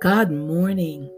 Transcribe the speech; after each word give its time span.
God 0.00 0.30
morning. 0.30 1.10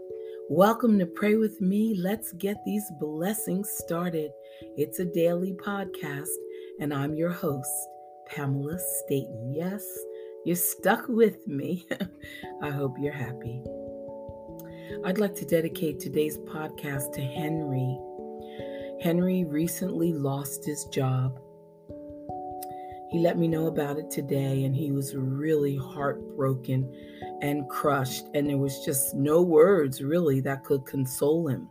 Welcome 0.49 0.97
to 0.97 1.05
Pray 1.05 1.35
With 1.35 1.61
Me. 1.61 1.93
Let's 1.95 2.31
get 2.31 2.57
these 2.65 2.91
blessings 2.99 3.69
started. 3.69 4.31
It's 4.75 4.97
a 4.97 5.05
daily 5.05 5.53
podcast, 5.53 6.31
and 6.79 6.91
I'm 6.91 7.13
your 7.13 7.29
host, 7.29 7.69
Pamela 8.25 8.79
Staten. 8.79 9.53
Yes, 9.55 9.85
you're 10.45 10.55
stuck 10.55 11.07
with 11.07 11.47
me. 11.47 11.85
I 12.63 12.71
hope 12.71 12.95
you're 12.99 13.13
happy. 13.13 13.61
I'd 15.05 15.19
like 15.19 15.35
to 15.35 15.45
dedicate 15.45 15.99
today's 15.99 16.39
podcast 16.39 17.13
to 17.13 17.21
Henry. 17.21 17.99
Henry 19.03 19.43
recently 19.43 20.11
lost 20.11 20.65
his 20.65 20.85
job. 20.85 21.39
He 23.11 23.19
let 23.19 23.37
me 23.37 23.47
know 23.47 23.67
about 23.67 23.99
it 23.99 24.09
today, 24.09 24.63
and 24.63 24.75
he 24.75 24.91
was 24.91 25.13
really 25.15 25.75
heartbroken 25.75 26.91
and 27.41 27.67
crushed. 27.69 28.27
And 28.33 28.49
there 28.49 28.57
was 28.57 28.83
just 28.85 29.15
no 29.15 29.41
words 29.41 30.01
really 30.01 30.39
that 30.41 30.63
could 30.63 30.85
console 30.85 31.47
him. 31.47 31.67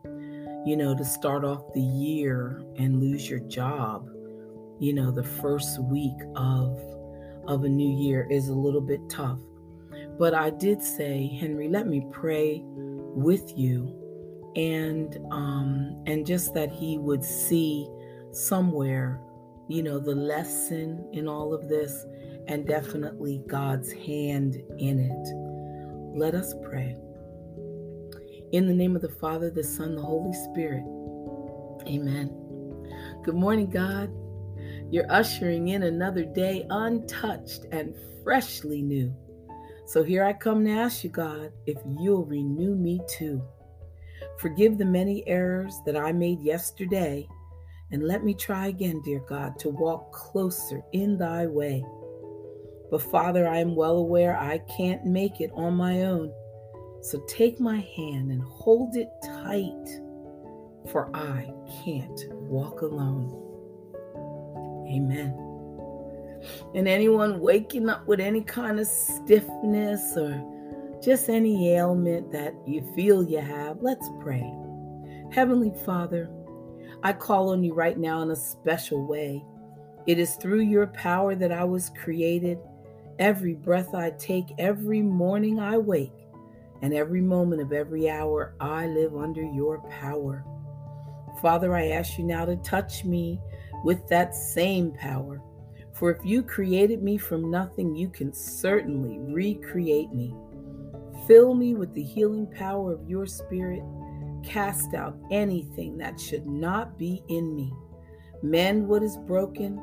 You 0.67 0.77
know, 0.77 0.95
to 0.95 1.05
start 1.05 1.45
off 1.45 1.73
the 1.73 1.81
year 1.81 2.63
and 2.77 3.01
lose 3.01 3.31
your 3.31 3.41
job, 3.41 4.11
you 4.79 4.93
know, 4.93 5.11
the 5.11 5.25
first 5.25 5.83
week 5.83 6.19
of 6.37 6.79
of 7.47 7.65
a 7.65 7.69
new 7.69 7.97
year 7.99 8.29
is 8.31 8.49
a 8.49 8.55
little 8.55 8.83
bit 8.83 9.01
tough. 9.09 9.41
But 10.19 10.35
I 10.35 10.51
did 10.51 10.83
say, 10.83 11.27
Henry, 11.41 11.69
let 11.69 11.87
me 11.87 12.07
pray 12.13 12.63
with 12.65 13.57
you 13.57 13.97
and 14.57 15.19
um 15.31 16.03
and 16.07 16.27
just 16.27 16.55
that 16.55 16.71
he 16.71 16.99
would 16.99 17.25
see 17.25 17.89
somewhere 18.33 19.21
you 19.69 19.83
know 19.83 19.99
the 19.99 20.15
lesson 20.15 21.05
in 21.13 21.29
all 21.29 21.55
of 21.55 21.69
this 21.69 22.05
and 22.49 22.67
definitely 22.67 23.43
God's 23.47 23.93
hand 23.93 24.61
in 24.79 24.99
it 24.99 25.50
let 26.15 26.35
us 26.35 26.55
pray. 26.63 26.97
In 28.53 28.67
the 28.67 28.75
name 28.75 28.97
of 28.97 29.03
the 29.03 29.09
Father, 29.09 29.51
the 29.51 29.63
Son, 29.63 29.95
the 29.95 30.03
Holy 30.03 30.33
Spirit. 30.33 30.85
Amen. 31.87 32.29
Good 33.23 33.37
morning, 33.37 33.71
God. 33.71 34.11
You're 34.91 35.11
ushering 35.11 35.69
in 35.69 35.85
another 35.85 36.25
day 36.25 36.67
untouched 36.69 37.67
and 37.71 37.95
freshly 38.25 38.83
new. 38.83 39.15
So 39.87 40.03
here 40.03 40.25
I 40.25 40.33
come 40.33 40.65
to 40.65 40.71
ask 40.73 41.05
you, 41.05 41.11
God, 41.11 41.53
if 41.67 41.79
you'll 41.87 42.25
renew 42.25 42.75
me 42.75 43.01
too. 43.09 43.41
Forgive 44.39 44.79
the 44.79 44.85
many 44.85 45.27
errors 45.29 45.77
that 45.87 45.97
I 45.97 46.13
made 46.13 46.41
yesterday, 46.41 47.29
and 47.93 48.03
let 48.03 48.25
me 48.25 48.35
try 48.35 48.67
again, 48.67 49.01
dear 49.05 49.21
God, 49.29 49.59
to 49.61 49.69
walk 49.69 50.13
closer 50.13 50.83
in 50.93 51.19
thy 51.19 51.47
way. 51.47 51.85
But 52.91 53.03
Father, 53.03 53.47
I 53.49 53.59
am 53.59 53.77
well 53.77 53.97
aware 53.99 54.37
I 54.37 54.59
can't 54.77 55.05
make 55.05 55.41
it 55.41 55.51
on 55.55 55.75
my 55.75 56.03
own. 56.03 56.33
So 57.03 57.21
take 57.29 57.61
my 57.61 57.79
hand 57.97 58.31
and 58.31 58.43
hold 58.43 58.97
it 58.97 59.11
tight, 59.25 60.01
for 60.91 61.11
I 61.15 61.53
can't 61.83 62.21
walk 62.33 62.83
alone. 62.83 63.37
Amen. 64.89 65.35
And 66.75 66.89
anyone 66.89 67.41
waking 67.41 67.89
up 67.89 68.07
with 68.07 68.21
any 68.21 68.43
kind 68.43 68.81
of 68.81 68.87
stiffness 68.87 70.17
or 70.17 70.99
just 71.03 71.29
any 71.29 71.75
ailment 71.75 72.33
that 72.33 72.55
you 72.67 72.83
feel 72.95 73.23
you 73.23 73.39
have, 73.39 73.79
let's 73.81 74.09
pray. 74.21 74.53
Heavenly 75.33 75.73
Father, 75.85 76.29
I 77.03 77.13
call 77.13 77.51
on 77.51 77.63
you 77.63 77.73
right 77.73 77.99
now 77.99 78.21
in 78.23 78.31
a 78.31 78.37
special 78.37 79.07
way. 79.07 79.45
It 80.07 80.19
is 80.19 80.35
through 80.37 80.61
your 80.61 80.89
power 80.89 81.35
that 81.35 81.53
I 81.53 81.65
was 81.65 81.91
created 81.91 82.59
Every 83.21 83.53
breath 83.53 83.95
I 83.95 84.13
take, 84.13 84.47
every 84.57 85.03
morning 85.03 85.61
I 85.61 85.77
wake, 85.77 86.27
and 86.81 86.95
every 86.95 87.21
moment 87.21 87.61
of 87.61 87.71
every 87.71 88.09
hour 88.09 88.55
I 88.59 88.87
live 88.87 89.15
under 89.15 89.43
your 89.43 89.83
power. 89.91 90.43
Father, 91.43 91.77
I 91.77 91.89
ask 91.89 92.17
you 92.17 92.25
now 92.25 92.47
to 92.47 92.57
touch 92.57 93.05
me 93.05 93.39
with 93.85 94.09
that 94.09 94.35
same 94.35 94.93
power. 94.93 95.43
For 95.93 96.11
if 96.11 96.25
you 96.25 96.43
created 96.43 97.03
me 97.03 97.19
from 97.19 97.51
nothing, 97.51 97.95
you 97.95 98.09
can 98.09 98.33
certainly 98.33 99.19
recreate 99.19 100.15
me. 100.15 100.35
Fill 101.27 101.53
me 101.53 101.75
with 101.75 101.93
the 101.93 102.03
healing 102.03 102.47
power 102.47 102.95
of 102.95 103.07
your 103.07 103.27
spirit. 103.27 103.83
Cast 104.43 104.95
out 104.95 105.19
anything 105.31 105.99
that 105.99 106.19
should 106.19 106.47
not 106.47 106.99
be 106.99 107.23
in 107.29 107.55
me. 107.55 107.71
Mend 108.43 108.89
what 108.89 109.03
is 109.03 109.19
broken. 109.19 109.79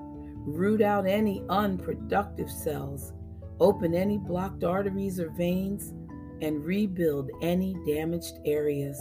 Root 0.47 0.81
out 0.81 1.05
any 1.05 1.43
unproductive 1.49 2.49
cells 2.49 3.13
open 3.59 3.93
any 3.93 4.17
blocked 4.17 4.63
arteries 4.63 5.19
or 5.19 5.29
veins, 5.31 5.93
and 6.41 6.63
rebuild 6.63 7.31
any 7.41 7.75
damaged 7.85 8.39
areas. 8.45 8.99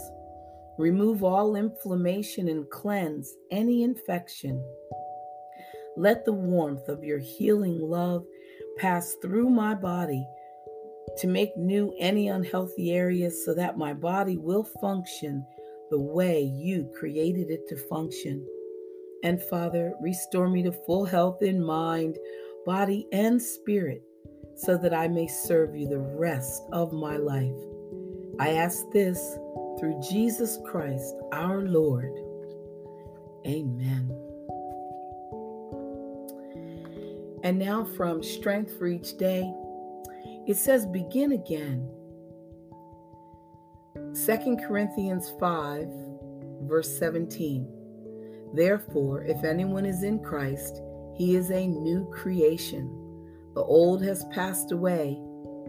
Remove 0.77 1.23
all 1.23 1.55
inflammation 1.55 2.47
and 2.47 2.69
cleanse 2.69 3.33
any 3.51 3.83
infection. 3.83 4.63
Let 5.95 6.25
the 6.25 6.33
warmth 6.33 6.87
of 6.87 7.03
your 7.03 7.19
healing 7.19 7.79
love 7.79 8.25
pass 8.77 9.15
through 9.21 9.49
my 9.49 9.73
body 9.73 10.25
to 11.17 11.27
make 11.27 11.57
new 11.57 11.95
any 11.99 12.27
unhealthy 12.27 12.91
areas 12.91 13.43
so 13.43 13.53
that 13.55 13.77
my 13.77 13.93
body 13.93 14.37
will 14.37 14.63
function 14.63 15.45
the 15.89 15.99
way 15.99 16.41
you 16.43 16.91
created 16.99 17.49
it 17.49 17.67
to 17.69 17.75
function. 17.87 18.45
And 19.23 19.41
Father, 19.41 19.93
restore 19.99 20.47
me 20.47 20.61
to 20.63 20.71
full 20.71 21.05
health 21.05 21.41
in 21.41 21.63
mind, 21.63 22.17
body, 22.65 23.07
and 23.11 23.41
spirit 23.41 24.03
so 24.57 24.77
that 24.77 24.93
I 24.93 25.07
may 25.07 25.27
serve 25.27 25.75
you 25.75 25.87
the 25.87 25.99
rest 25.99 26.63
of 26.71 26.91
my 26.91 27.17
life. 27.17 27.55
I 28.39 28.53
ask 28.53 28.89
this 28.91 29.37
through 29.79 30.01
Jesus 30.09 30.57
Christ 30.65 31.15
our 31.31 31.61
Lord. 31.61 32.13
Amen. 33.45 34.11
And 37.43 37.59
now 37.59 37.85
from 37.95 38.23
Strength 38.23 38.77
for 38.77 38.87
Each 38.87 39.15
Day, 39.15 39.53
it 40.47 40.57
says, 40.57 40.85
Begin 40.87 41.33
again. 41.33 41.87
2 44.25 44.57
Corinthians 44.67 45.31
5, 45.39 45.87
verse 46.63 46.97
17. 46.97 47.67
Therefore, 48.53 49.23
if 49.23 49.43
anyone 49.43 49.85
is 49.85 50.03
in 50.03 50.19
Christ, 50.19 50.81
he 51.15 51.35
is 51.35 51.51
a 51.51 51.67
new 51.67 52.09
creation. 52.11 53.06
The 53.57 53.63
old 53.63 54.03
has 54.03 54.23
passed 54.25 54.71
away. 54.71 55.19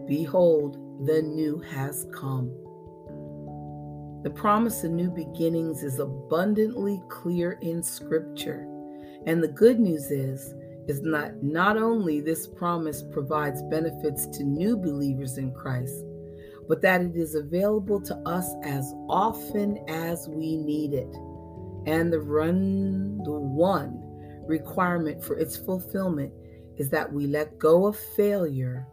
Behold, 0.05 1.07
the 1.07 1.23
new 1.23 1.57
has 1.71 2.05
come. 2.13 2.51
The 4.21 4.29
promise 4.29 4.83
of 4.83 4.91
new 4.91 5.09
beginnings 5.09 5.81
is 5.81 5.97
abundantly 5.97 7.01
clear 7.09 7.53
in 7.63 7.81
Scripture. 7.81 8.67
And 9.25 9.41
the 9.41 9.47
good 9.47 9.79
news 9.79 10.11
is, 10.11 10.53
is 10.87 11.01
not, 11.01 11.41
not 11.41 11.77
only 11.77 12.21
this 12.21 12.45
promise 12.45 13.01
provides 13.01 13.63
benefits 13.71 14.27
to 14.37 14.43
new 14.43 14.77
believers 14.77 15.39
in 15.39 15.51
Christ, 15.51 16.05
but 16.67 16.83
that 16.83 17.01
it 17.01 17.15
is 17.15 17.33
available 17.33 17.99
to 18.01 18.15
us 18.17 18.53
as 18.61 18.93
often 19.09 19.83
as 19.87 20.27
we 20.29 20.57
need 20.57 20.93
it. 20.93 21.11
And 21.87 22.13
the 22.13 22.19
run 22.19 23.17
the 23.23 23.31
one 23.31 23.99
requirement 24.45 25.23
for 25.23 25.39
its 25.39 25.57
fulfillment 25.57 26.31
is 26.79 26.89
that 26.89 27.11
we 27.11 27.27
let 27.27 27.59
go 27.59 27.85
of 27.85 27.97
failure 27.97 28.87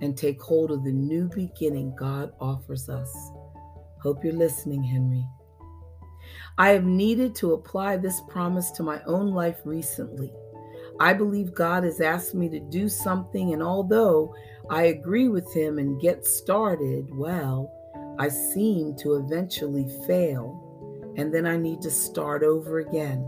and 0.00 0.16
take 0.16 0.40
hold 0.40 0.70
of 0.70 0.82
the 0.82 0.92
new 0.92 1.28
beginning 1.28 1.94
God 1.94 2.32
offers 2.40 2.88
us. 2.88 3.14
Hope 4.02 4.24
you're 4.24 4.32
listening, 4.32 4.82
Henry. 4.82 5.24
I 6.56 6.70
have 6.70 6.84
needed 6.84 7.34
to 7.36 7.52
apply 7.52 7.98
this 7.98 8.20
promise 8.28 8.70
to 8.72 8.82
my 8.82 9.02
own 9.04 9.32
life 9.32 9.60
recently. 9.64 10.32
I 11.00 11.12
believe 11.12 11.54
God 11.54 11.84
has 11.84 12.00
asked 12.00 12.34
me 12.34 12.48
to 12.48 12.58
do 12.58 12.88
something, 12.88 13.52
and 13.52 13.62
although 13.62 14.34
I 14.70 14.84
agree 14.84 15.28
with 15.28 15.52
Him 15.54 15.78
and 15.78 16.00
get 16.00 16.26
started, 16.26 17.06
well, 17.10 17.72
I 18.18 18.28
seem 18.28 18.96
to 18.96 19.14
eventually 19.14 19.88
fail, 20.06 21.14
and 21.16 21.32
then 21.32 21.46
I 21.46 21.56
need 21.56 21.80
to 21.82 21.90
start 21.90 22.42
over 22.42 22.78
again. 22.80 23.24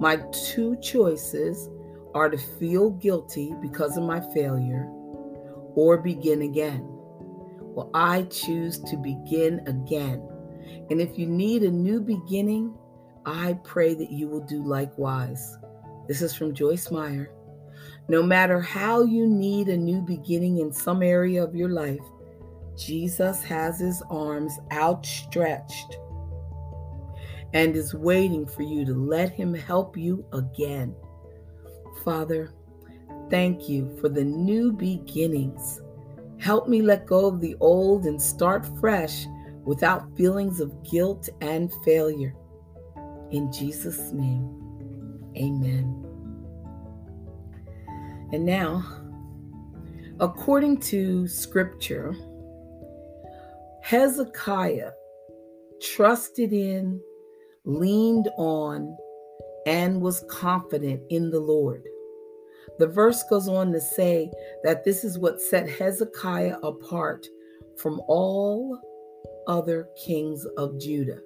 My 0.00 0.22
two 0.32 0.76
choices 0.80 1.68
are 2.18 2.28
to 2.28 2.36
feel 2.36 2.90
guilty 2.90 3.54
because 3.62 3.96
of 3.96 4.02
my 4.02 4.18
failure 4.34 4.86
or 5.76 5.98
begin 5.98 6.42
again. 6.42 6.80
Well, 6.82 7.90
I 7.94 8.22
choose 8.22 8.80
to 8.80 8.96
begin 8.96 9.60
again. 9.68 10.28
And 10.90 11.00
if 11.00 11.16
you 11.16 11.26
need 11.26 11.62
a 11.62 11.70
new 11.70 12.00
beginning, 12.00 12.74
I 13.24 13.56
pray 13.62 13.94
that 13.94 14.10
you 14.10 14.26
will 14.26 14.40
do 14.40 14.66
likewise. 14.66 15.58
This 16.08 16.20
is 16.20 16.34
from 16.34 16.54
Joyce 16.54 16.90
Meyer. 16.90 17.30
No 18.08 18.20
matter 18.20 18.60
how 18.60 19.04
you 19.04 19.24
need 19.28 19.68
a 19.68 19.76
new 19.76 20.00
beginning 20.00 20.58
in 20.58 20.72
some 20.72 21.04
area 21.04 21.44
of 21.44 21.54
your 21.54 21.68
life, 21.68 22.02
Jesus 22.76 23.44
has 23.44 23.78
his 23.78 24.02
arms 24.10 24.58
outstretched 24.72 25.98
and 27.52 27.76
is 27.76 27.94
waiting 27.94 28.44
for 28.44 28.62
you 28.62 28.84
to 28.86 28.94
let 28.94 29.30
him 29.30 29.54
help 29.54 29.96
you 29.96 30.24
again. 30.32 30.96
Father, 32.04 32.52
thank 33.30 33.68
you 33.68 33.96
for 34.00 34.08
the 34.08 34.24
new 34.24 34.72
beginnings 34.72 35.80
Help 36.38 36.68
me 36.68 36.82
let 36.82 37.04
go 37.04 37.26
of 37.26 37.40
the 37.40 37.56
old 37.60 38.06
and 38.06 38.20
start 38.20 38.64
fresh 38.78 39.26
without 39.64 40.16
feelings 40.16 40.60
of 40.60 40.72
guilt 40.88 41.28
and 41.40 41.72
failure. 41.84 42.34
In 43.32 43.52
Jesus' 43.52 44.12
name, 44.12 44.48
amen. 45.36 46.04
And 48.32 48.46
now, 48.46 48.84
according 50.20 50.78
to 50.80 51.26
scripture, 51.26 52.14
Hezekiah 53.82 54.92
trusted 55.82 56.52
in, 56.52 57.00
leaned 57.64 58.28
on, 58.38 58.96
and 59.68 60.00
was 60.00 60.24
confident 60.30 61.02
in 61.10 61.30
the 61.30 61.38
Lord. 61.38 61.84
The 62.78 62.86
verse 62.86 63.22
goes 63.28 63.48
on 63.48 63.70
to 63.72 63.80
say 63.82 64.30
that 64.64 64.82
this 64.82 65.04
is 65.04 65.18
what 65.18 65.42
set 65.42 65.68
Hezekiah 65.68 66.56
apart 66.62 67.26
from 67.76 68.00
all 68.08 68.80
other 69.46 69.90
kings 70.02 70.46
of 70.56 70.80
Judah. 70.80 71.20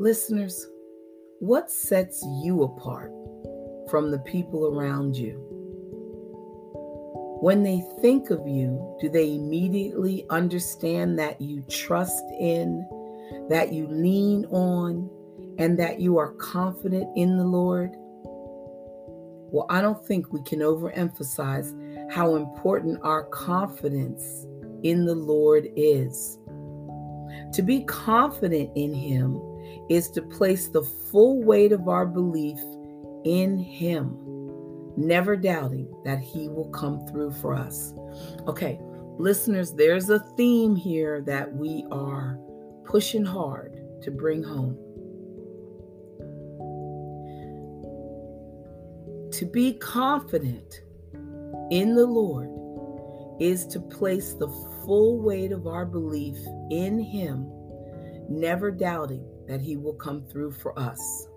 Listeners, 0.00 0.66
what 1.38 1.70
sets 1.70 2.24
you 2.42 2.64
apart 2.64 3.12
from 3.88 4.10
the 4.10 4.18
people 4.26 4.66
around 4.66 5.14
you? 5.14 5.38
When 7.40 7.62
they 7.62 7.84
think 8.00 8.30
of 8.30 8.48
you, 8.48 8.96
do 9.00 9.08
they 9.08 9.34
immediately 9.34 10.26
understand 10.28 11.20
that 11.20 11.40
you 11.40 11.62
trust 11.68 12.24
in, 12.40 12.84
that 13.48 13.72
you 13.72 13.86
lean 13.86 14.44
on, 14.46 15.10
and 15.58 15.78
that 15.78 16.00
you 16.00 16.18
are 16.18 16.32
confident 16.34 17.06
in 17.16 17.36
the 17.36 17.44
Lord? 17.44 17.90
Well, 19.52 19.66
I 19.68 19.82
don't 19.82 20.04
think 20.06 20.32
we 20.32 20.42
can 20.44 20.60
overemphasize 20.60 22.10
how 22.10 22.36
important 22.36 23.00
our 23.02 23.24
confidence 23.24 24.46
in 24.82 25.04
the 25.04 25.14
Lord 25.14 25.68
is. 25.76 26.38
To 27.52 27.62
be 27.62 27.84
confident 27.84 28.70
in 28.76 28.94
Him 28.94 29.40
is 29.90 30.10
to 30.12 30.22
place 30.22 30.68
the 30.68 30.82
full 31.10 31.42
weight 31.42 31.72
of 31.72 31.86
our 31.88 32.06
belief 32.06 32.58
in 33.24 33.58
Him, 33.58 34.16
never 34.96 35.36
doubting 35.36 35.92
that 36.04 36.20
He 36.20 36.48
will 36.48 36.70
come 36.70 37.06
through 37.06 37.32
for 37.32 37.54
us. 37.54 37.92
Okay, 38.46 38.80
listeners, 39.18 39.74
there's 39.74 40.08
a 40.08 40.20
theme 40.36 40.74
here 40.74 41.20
that 41.22 41.52
we 41.54 41.84
are 41.90 42.38
pushing 42.84 43.24
hard 43.24 43.80
to 44.02 44.10
bring 44.10 44.42
home. 44.42 44.78
To 49.32 49.46
be 49.46 49.74
confident 49.74 50.82
in 51.70 51.94
the 51.94 52.06
Lord 52.06 52.50
is 53.40 53.66
to 53.68 53.80
place 53.80 54.34
the 54.34 54.48
full 54.84 55.20
weight 55.20 55.52
of 55.52 55.66
our 55.66 55.86
belief 55.86 56.36
in 56.70 57.00
Him, 57.00 57.50
never 58.28 58.70
doubting 58.70 59.26
that 59.48 59.60
He 59.60 59.76
will 59.76 59.94
come 59.94 60.24
through 60.26 60.52
for 60.52 60.78
us. 60.78 61.28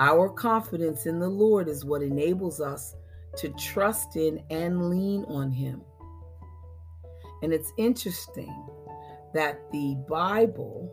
Our 0.00 0.28
confidence 0.28 1.06
in 1.06 1.18
the 1.18 1.28
Lord 1.28 1.68
is 1.68 1.84
what 1.84 2.02
enables 2.02 2.60
us 2.60 2.94
to 3.36 3.48
trust 3.50 4.16
in 4.16 4.42
and 4.50 4.88
lean 4.88 5.24
on 5.24 5.50
Him. 5.50 5.82
And 7.42 7.52
it's 7.52 7.72
interesting 7.76 8.54
that 9.34 9.60
the 9.72 9.96
Bible, 10.08 10.90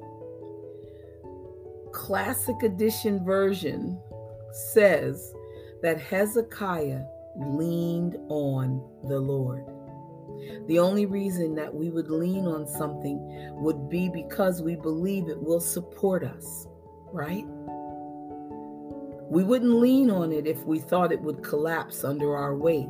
Classic 1.94 2.56
Edition 2.64 3.24
version, 3.24 4.00
says 4.74 5.34
that 5.82 6.00
Hezekiah 6.00 7.04
leaned 7.38 8.18
on 8.28 8.84
the 9.08 9.20
Lord. 9.20 9.66
The 10.68 10.80
only 10.80 11.06
reason 11.06 11.56
that 11.56 11.74
we 11.74 11.90
would 11.90 12.10
lean 12.10 12.48
on 12.48 12.68
something 12.68 13.20
would 13.62 13.90
be 13.90 14.10
because 14.10 14.62
we 14.62 14.76
believe 14.76 15.28
it 15.28 15.42
will 15.42 15.60
support 15.60 16.24
us, 16.24 16.68
right? 17.12 17.46
We 19.30 19.44
wouldn't 19.44 19.76
lean 19.76 20.10
on 20.10 20.32
it 20.32 20.46
if 20.46 20.66
we 20.66 20.80
thought 20.80 21.12
it 21.12 21.22
would 21.22 21.44
collapse 21.44 22.04
under 22.04 22.36
our 22.36 22.56
weight. 22.56 22.90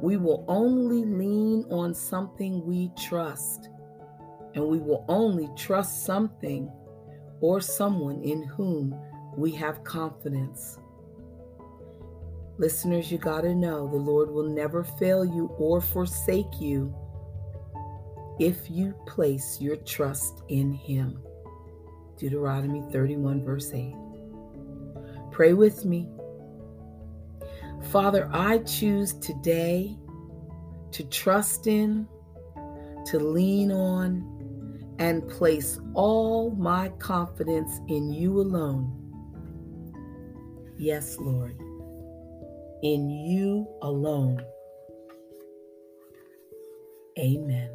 We 0.00 0.16
will 0.16 0.44
only 0.48 1.04
lean 1.04 1.64
on 1.70 1.94
something 1.94 2.66
we 2.66 2.90
trust, 2.98 3.68
and 4.54 4.64
we 4.64 4.78
will 4.78 5.04
only 5.08 5.48
trust 5.56 6.04
something 6.04 6.70
or 7.40 7.60
someone 7.60 8.22
in 8.22 8.42
whom 8.42 8.94
we 9.36 9.50
have 9.52 9.84
confidence. 9.84 10.78
Listeners, 12.56 13.10
you 13.10 13.18
got 13.18 13.40
to 13.40 13.54
know 13.54 13.88
the 13.88 13.96
Lord 13.96 14.30
will 14.30 14.48
never 14.48 14.84
fail 14.84 15.24
you 15.24 15.46
or 15.58 15.80
forsake 15.80 16.60
you 16.60 16.94
if 18.38 18.70
you 18.70 18.94
place 19.06 19.60
your 19.60 19.76
trust 19.76 20.42
in 20.48 20.72
Him. 20.72 21.20
Deuteronomy 22.16 22.82
31, 22.92 23.44
verse 23.44 23.72
8. 23.72 23.94
Pray 25.32 25.52
with 25.52 25.84
me. 25.84 26.08
Father, 27.90 28.30
I 28.32 28.58
choose 28.58 29.14
today 29.14 29.98
to 30.92 31.02
trust 31.04 31.66
in, 31.66 32.06
to 33.06 33.18
lean 33.18 33.72
on, 33.72 34.33
and 34.98 35.28
place 35.28 35.78
all 35.94 36.50
my 36.52 36.88
confidence 36.98 37.80
in 37.88 38.10
you 38.10 38.40
alone. 38.40 39.00
Yes, 40.78 41.16
Lord 41.18 41.60
in 42.84 43.08
you 43.08 43.66
alone. 43.80 44.44
Amen. 47.18 47.74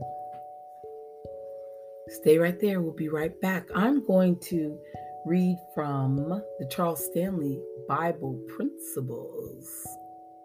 Stay 2.10 2.38
right 2.38 2.60
there. 2.60 2.80
We'll 2.82 2.94
be 2.94 3.10
right 3.10 3.40
back. 3.42 3.68
I'm 3.76 4.06
going 4.06 4.40
to 4.42 4.78
read 5.26 5.58
from 5.74 6.18
the 6.60 6.68
Charles 6.70 7.04
Stanley 7.06 7.60
Bible 7.88 8.40
Principles. 8.56 9.88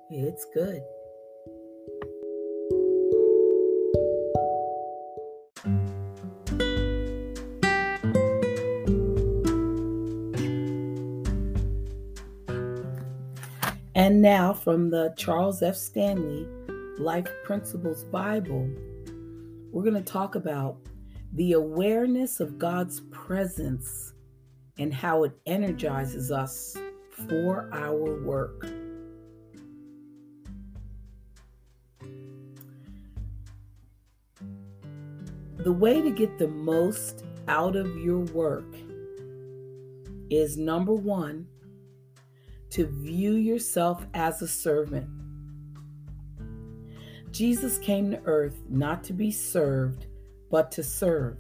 It's 0.09 0.47
good. 0.55 0.83
Now, 14.25 14.55
from 14.55 14.89
the 14.89 15.13
Charles 15.19 15.63
F. 15.63 15.77
Stanley 15.77 16.49
Life 16.97 17.29
Principles 17.45 18.05
Bible, 18.05 18.67
we're 19.71 19.83
going 19.83 20.03
to 20.03 20.13
talk 20.13 20.35
about 20.35 20.79
the 21.35 21.53
awareness 21.53 22.41
of 22.41 22.59
God's 22.59 23.03
presence 23.11 24.15
and 24.79 24.95
how 24.95 25.25
it 25.25 25.33
energizes 25.45 26.33
us 26.33 26.75
for 27.29 27.69
our 27.71 28.25
work. 28.25 28.63
The 35.59 35.73
way 35.73 36.01
to 36.01 36.11
get 36.11 36.39
the 36.39 36.49
most 36.49 37.27
out 37.47 37.77
of 37.77 37.95
your 37.99 38.21
work 38.21 38.75
is 40.31 40.57
number 40.57 40.95
one, 40.95 41.47
to 42.75 42.87
view 42.87 43.35
yourself 43.35 44.05
as 44.15 44.43
a 44.43 44.49
servant. 44.49 45.09
Jesus 47.31 47.79
came 47.79 48.11
to 48.11 48.21
earth 48.25 48.57
not 48.69 49.05
to 49.05 49.13
be 49.13 49.31
served, 49.31 50.07
but 50.51 50.73
to 50.73 50.83
serve. 50.83 51.39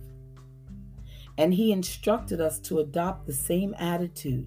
And 1.37 1.53
he 1.53 1.73
instructed 1.73 2.41
us 2.41 2.61
to 2.61 2.79
adopt 2.79 3.26
the 3.26 3.33
same 3.33 3.75
attitude. 3.81 4.47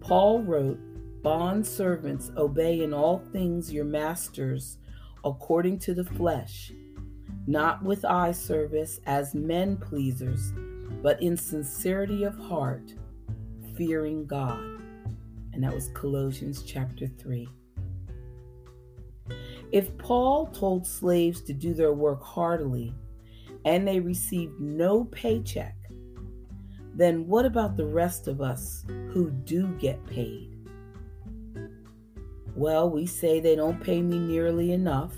Paul 0.00 0.42
wrote, 0.42 0.78
Bond 1.22 1.66
servants, 1.66 2.30
obey 2.36 2.82
in 2.82 2.92
all 2.92 3.24
things 3.32 3.72
your 3.72 3.86
masters 3.86 4.76
according 5.24 5.78
to 5.78 5.94
the 5.94 6.04
flesh, 6.04 6.72
not 7.46 7.82
with 7.82 8.04
eye 8.04 8.32
service 8.32 9.00
as 9.06 9.34
men 9.34 9.78
pleasers, 9.78 10.52
but 11.02 11.22
in 11.22 11.38
sincerity 11.38 12.22
of 12.24 12.36
heart, 12.36 12.92
fearing 13.74 14.26
God 14.26 14.73
and 15.54 15.64
that 15.64 15.74
was 15.74 15.88
Colossians 15.88 16.62
chapter 16.62 17.06
3. 17.06 17.48
If 19.72 19.96
Paul 19.98 20.46
told 20.46 20.86
slaves 20.86 21.40
to 21.42 21.52
do 21.52 21.74
their 21.74 21.92
work 21.92 22.22
heartily 22.22 22.94
and 23.64 23.86
they 23.86 24.00
received 24.00 24.60
no 24.60 25.04
paycheck, 25.04 25.76
then 26.94 27.26
what 27.26 27.44
about 27.44 27.76
the 27.76 27.86
rest 27.86 28.28
of 28.28 28.40
us 28.40 28.84
who 29.10 29.30
do 29.30 29.68
get 29.78 30.04
paid? 30.06 30.50
Well, 32.54 32.88
we 32.88 33.06
say 33.06 33.40
they 33.40 33.56
don't 33.56 33.82
pay 33.82 34.00
me 34.00 34.18
nearly 34.18 34.72
enough. 34.72 35.12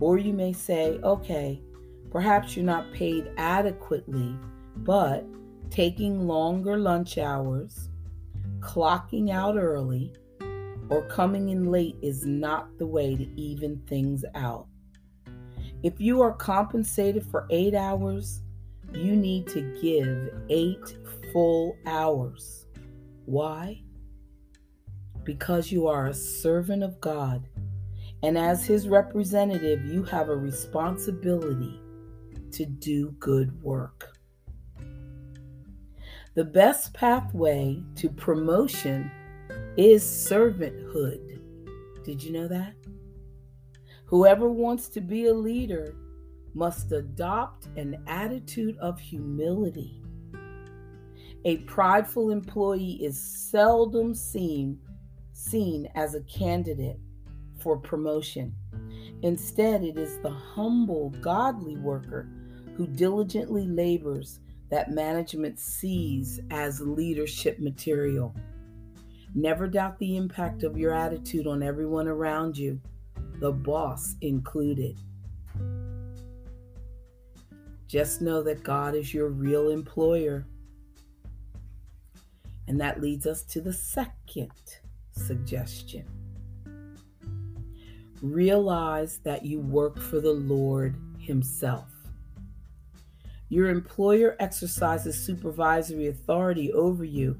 Or 0.00 0.18
you 0.18 0.32
may 0.32 0.52
say, 0.52 0.98
okay, 1.04 1.62
perhaps 2.10 2.56
you're 2.56 2.64
not 2.64 2.92
paid 2.92 3.30
adequately, 3.36 4.34
but 4.78 5.24
taking 5.70 6.26
longer 6.26 6.76
lunch 6.76 7.16
hours, 7.16 7.88
clocking 8.62 9.30
out 9.30 9.56
early, 9.56 10.14
or 10.88 11.06
coming 11.08 11.50
in 11.50 11.70
late 11.70 11.96
is 12.02 12.24
not 12.24 12.78
the 12.78 12.86
way 12.86 13.14
to 13.16 13.28
even 13.40 13.82
things 13.86 14.24
out. 14.34 14.66
If 15.82 16.00
you 16.00 16.22
are 16.22 16.32
compensated 16.32 17.26
for 17.26 17.46
eight 17.50 17.74
hours, 17.74 18.42
you 18.94 19.16
need 19.16 19.46
to 19.48 19.60
give 19.82 20.32
eight 20.48 20.96
full 21.32 21.76
hours. 21.86 22.66
Why? 23.24 23.82
Because 25.24 25.72
you 25.72 25.88
are 25.88 26.06
a 26.06 26.14
servant 26.14 26.82
of 26.82 27.00
God, 27.00 27.48
and 28.22 28.38
as 28.38 28.64
His 28.64 28.88
representative, 28.88 29.84
you 29.86 30.02
have 30.04 30.28
a 30.28 30.36
responsibility 30.36 31.80
to 32.52 32.66
do 32.66 33.10
good 33.18 33.62
work. 33.62 34.16
The 36.34 36.44
best 36.44 36.94
pathway 36.94 37.82
to 37.96 38.08
promotion 38.08 39.10
is 39.76 40.02
servanthood. 40.02 41.38
Did 42.04 42.22
you 42.22 42.32
know 42.32 42.48
that? 42.48 42.72
Whoever 44.06 44.48
wants 44.48 44.88
to 44.90 45.02
be 45.02 45.26
a 45.26 45.34
leader 45.34 45.94
must 46.54 46.90
adopt 46.90 47.66
an 47.76 48.02
attitude 48.06 48.78
of 48.78 48.98
humility. 48.98 50.02
A 51.44 51.58
prideful 51.58 52.30
employee 52.30 53.04
is 53.04 53.20
seldom 53.20 54.14
seen, 54.14 54.78
seen 55.34 55.86
as 55.94 56.14
a 56.14 56.22
candidate 56.22 56.98
for 57.58 57.76
promotion. 57.76 58.54
Instead, 59.20 59.84
it 59.84 59.98
is 59.98 60.18
the 60.22 60.30
humble, 60.30 61.10
godly 61.20 61.76
worker 61.76 62.26
who 62.74 62.86
diligently 62.86 63.66
labors 63.66 64.40
that 64.72 64.90
management 64.90 65.58
sees 65.58 66.40
as 66.50 66.80
leadership 66.80 67.58
material. 67.58 68.34
Never 69.34 69.68
doubt 69.68 69.98
the 69.98 70.16
impact 70.16 70.62
of 70.62 70.78
your 70.78 70.94
attitude 70.94 71.46
on 71.46 71.62
everyone 71.62 72.08
around 72.08 72.56
you, 72.56 72.80
the 73.38 73.52
boss 73.52 74.16
included. 74.22 74.98
Just 77.86 78.22
know 78.22 78.42
that 78.44 78.62
God 78.62 78.94
is 78.94 79.12
your 79.12 79.28
real 79.28 79.68
employer. 79.68 80.46
And 82.66 82.80
that 82.80 83.02
leads 83.02 83.26
us 83.26 83.42
to 83.42 83.60
the 83.60 83.74
second 83.74 84.52
suggestion. 85.10 86.06
Realize 88.22 89.18
that 89.18 89.44
you 89.44 89.60
work 89.60 90.00
for 90.00 90.18
the 90.18 90.32
Lord 90.32 90.96
Himself. 91.18 91.91
Your 93.52 93.68
employer 93.68 94.34
exercises 94.40 95.22
supervisory 95.22 96.08
authority 96.08 96.72
over 96.72 97.04
you 97.04 97.36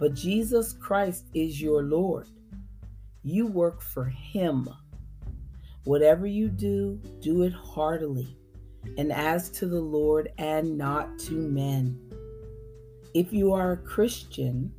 but 0.00 0.14
Jesus 0.14 0.72
Christ 0.72 1.26
is 1.34 1.60
your 1.60 1.82
Lord. 1.82 2.26
You 3.22 3.46
work 3.46 3.82
for 3.82 4.06
Him. 4.06 4.66
Whatever 5.84 6.26
you 6.26 6.48
do, 6.48 6.98
do 7.20 7.42
it 7.42 7.52
heartily, 7.52 8.34
and 8.96 9.12
as 9.12 9.50
to 9.50 9.66
the 9.66 9.80
Lord 9.80 10.32
and 10.38 10.78
not 10.78 11.18
to 11.20 11.34
men. 11.34 12.00
If 13.12 13.30
you 13.30 13.52
are 13.52 13.72
a 13.72 13.76
Christian, 13.76 14.72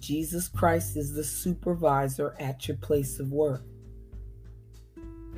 Jesus 0.00 0.48
Christ 0.48 0.96
is 0.96 1.14
the 1.14 1.22
supervisor 1.22 2.34
at 2.40 2.66
your 2.66 2.76
place 2.78 3.20
of 3.20 3.30
work. 3.30 3.62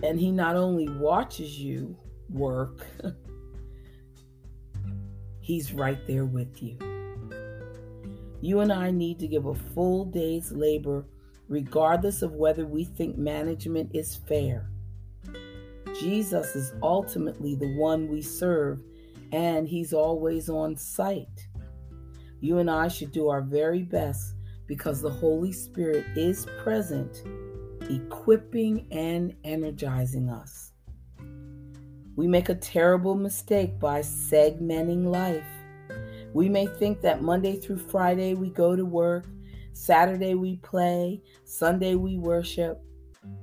And 0.02 0.18
He 0.18 0.30
not 0.30 0.56
only 0.56 0.88
watches 0.88 1.58
you 1.58 1.98
work, 2.30 2.86
He's 5.42 5.72
right 5.72 5.98
there 6.06 6.24
with 6.24 6.62
you. 6.62 6.78
You 8.40 8.60
and 8.60 8.72
I 8.72 8.90
need 8.90 9.18
to 9.18 9.28
give 9.28 9.46
a 9.46 9.54
full 9.54 10.04
day's 10.04 10.52
labor, 10.52 11.04
regardless 11.48 12.22
of 12.22 12.32
whether 12.32 12.64
we 12.64 12.84
think 12.84 13.18
management 13.18 13.90
is 13.92 14.16
fair. 14.28 14.70
Jesus 16.00 16.56
is 16.56 16.72
ultimately 16.82 17.54
the 17.56 17.76
one 17.76 18.08
we 18.08 18.22
serve, 18.22 18.80
and 19.32 19.68
He's 19.68 19.92
always 19.92 20.48
on 20.48 20.76
site. 20.76 21.48
You 22.40 22.58
and 22.58 22.70
I 22.70 22.88
should 22.88 23.12
do 23.12 23.28
our 23.28 23.42
very 23.42 23.82
best 23.82 24.34
because 24.66 25.02
the 25.02 25.10
Holy 25.10 25.52
Spirit 25.52 26.06
is 26.16 26.46
present, 26.62 27.22
equipping 27.90 28.86
and 28.90 29.34
energizing 29.44 30.28
us. 30.28 30.71
We 32.14 32.26
make 32.26 32.50
a 32.50 32.54
terrible 32.54 33.14
mistake 33.14 33.78
by 33.78 34.00
segmenting 34.00 35.06
life. 35.06 35.46
We 36.34 36.48
may 36.48 36.66
think 36.66 37.00
that 37.00 37.22
Monday 37.22 37.56
through 37.56 37.78
Friday 37.78 38.34
we 38.34 38.50
go 38.50 38.76
to 38.76 38.84
work, 38.84 39.26
Saturday 39.72 40.34
we 40.34 40.56
play, 40.56 41.22
Sunday 41.44 41.94
we 41.94 42.18
worship. 42.18 42.82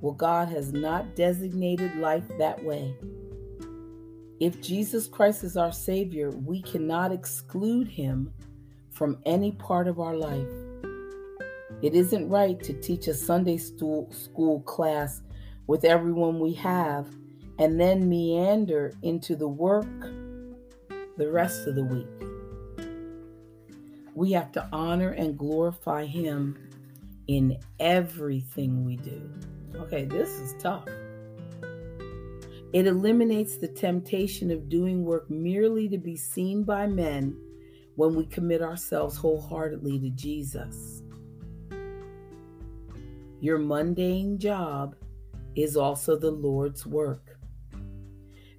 Well, 0.01 0.13
God 0.13 0.49
has 0.49 0.71
not 0.71 1.15
designated 1.15 1.95
life 1.95 2.25
that 2.37 2.63
way. 2.63 2.95
If 4.39 4.61
Jesus 4.61 5.07
Christ 5.07 5.43
is 5.43 5.57
our 5.57 5.71
Savior, 5.71 6.29
we 6.29 6.61
cannot 6.61 7.11
exclude 7.11 7.87
Him 7.87 8.31
from 8.91 9.17
any 9.25 9.51
part 9.53 9.87
of 9.87 9.99
our 9.99 10.15
life. 10.15 10.47
It 11.81 11.95
isn't 11.95 12.29
right 12.29 12.61
to 12.63 12.73
teach 12.73 13.07
a 13.07 13.13
Sunday 13.13 13.57
school, 13.57 14.61
class 14.65 15.21
with 15.67 15.85
everyone 15.85 16.39
we 16.39 16.53
have 16.53 17.07
and 17.59 17.79
then 17.79 18.09
meander 18.09 18.93
into 19.03 19.35
the 19.35 19.47
work 19.47 19.85
the 21.17 21.29
rest 21.29 21.67
of 21.67 21.75
the 21.75 21.83
week 21.83 22.29
we 24.19 24.33
have 24.33 24.51
to 24.51 24.67
honor 24.73 25.11
and 25.11 25.37
glorify 25.37 26.05
Him 26.05 26.57
in 27.27 27.57
everything 27.79 28.83
we 28.83 28.97
do. 28.97 29.31
Okay, 29.75 30.03
this 30.03 30.29
is 30.29 30.61
tough. 30.61 30.89
It 32.73 32.85
eliminates 32.85 33.55
the 33.55 33.69
temptation 33.69 34.51
of 34.51 34.67
doing 34.67 35.05
work 35.05 35.29
merely 35.29 35.87
to 35.87 35.97
be 35.97 36.17
seen 36.17 36.63
by 36.63 36.85
men 36.85 37.39
when 37.95 38.13
we 38.13 38.25
commit 38.25 38.61
ourselves 38.61 39.15
wholeheartedly 39.15 39.99
to 39.99 40.09
Jesus. 40.09 41.01
Your 43.39 43.57
mundane 43.57 44.37
job 44.37 44.97
is 45.55 45.77
also 45.77 46.17
the 46.17 46.29
Lord's 46.29 46.85
work. 46.85 47.28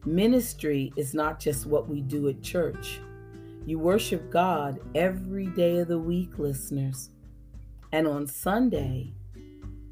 Ministry 0.06 0.92
is 0.96 1.12
not 1.12 1.38
just 1.38 1.66
what 1.66 1.88
we 1.88 2.00
do 2.00 2.28
at 2.28 2.42
church. 2.42 3.00
You 3.66 3.78
worship 3.78 4.30
God 4.30 4.80
every 4.94 5.46
day 5.48 5.78
of 5.78 5.88
the 5.88 5.98
week, 5.98 6.38
listeners. 6.38 7.10
And 7.92 8.08
on 8.08 8.26
Sunday, 8.26 9.12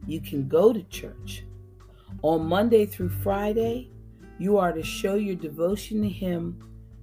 you 0.06 0.20
can 0.20 0.48
go 0.48 0.72
to 0.72 0.82
church. 0.84 1.44
On 2.22 2.46
Monday 2.46 2.86
through 2.86 3.10
Friday, 3.10 3.90
you 4.38 4.56
are 4.56 4.72
to 4.72 4.82
show 4.82 5.16
your 5.16 5.36
devotion 5.36 6.00
to 6.00 6.08
Him 6.08 6.58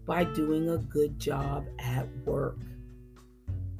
by 0.07 0.23
doing 0.23 0.69
a 0.69 0.77
good 0.77 1.19
job 1.19 1.65
at 1.77 2.07
work. 2.25 2.57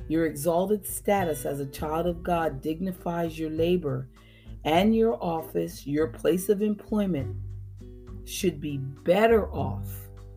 Your 0.08 0.28
exalted 0.28 0.86
status 0.86 1.46
as 1.46 1.60
a 1.60 1.66
child 1.66 2.06
of 2.06 2.22
God 2.22 2.62
dignifies 2.62 3.40
your 3.40 3.50
labor, 3.50 4.08
and 4.64 4.96
your 4.96 5.24
office, 5.24 5.88
your 5.88 6.08
place 6.08 6.50
of 6.50 6.62
employment, 6.62 7.36
should 8.26 8.60
be 8.60 8.78
better 8.78 9.48
off 9.52 9.88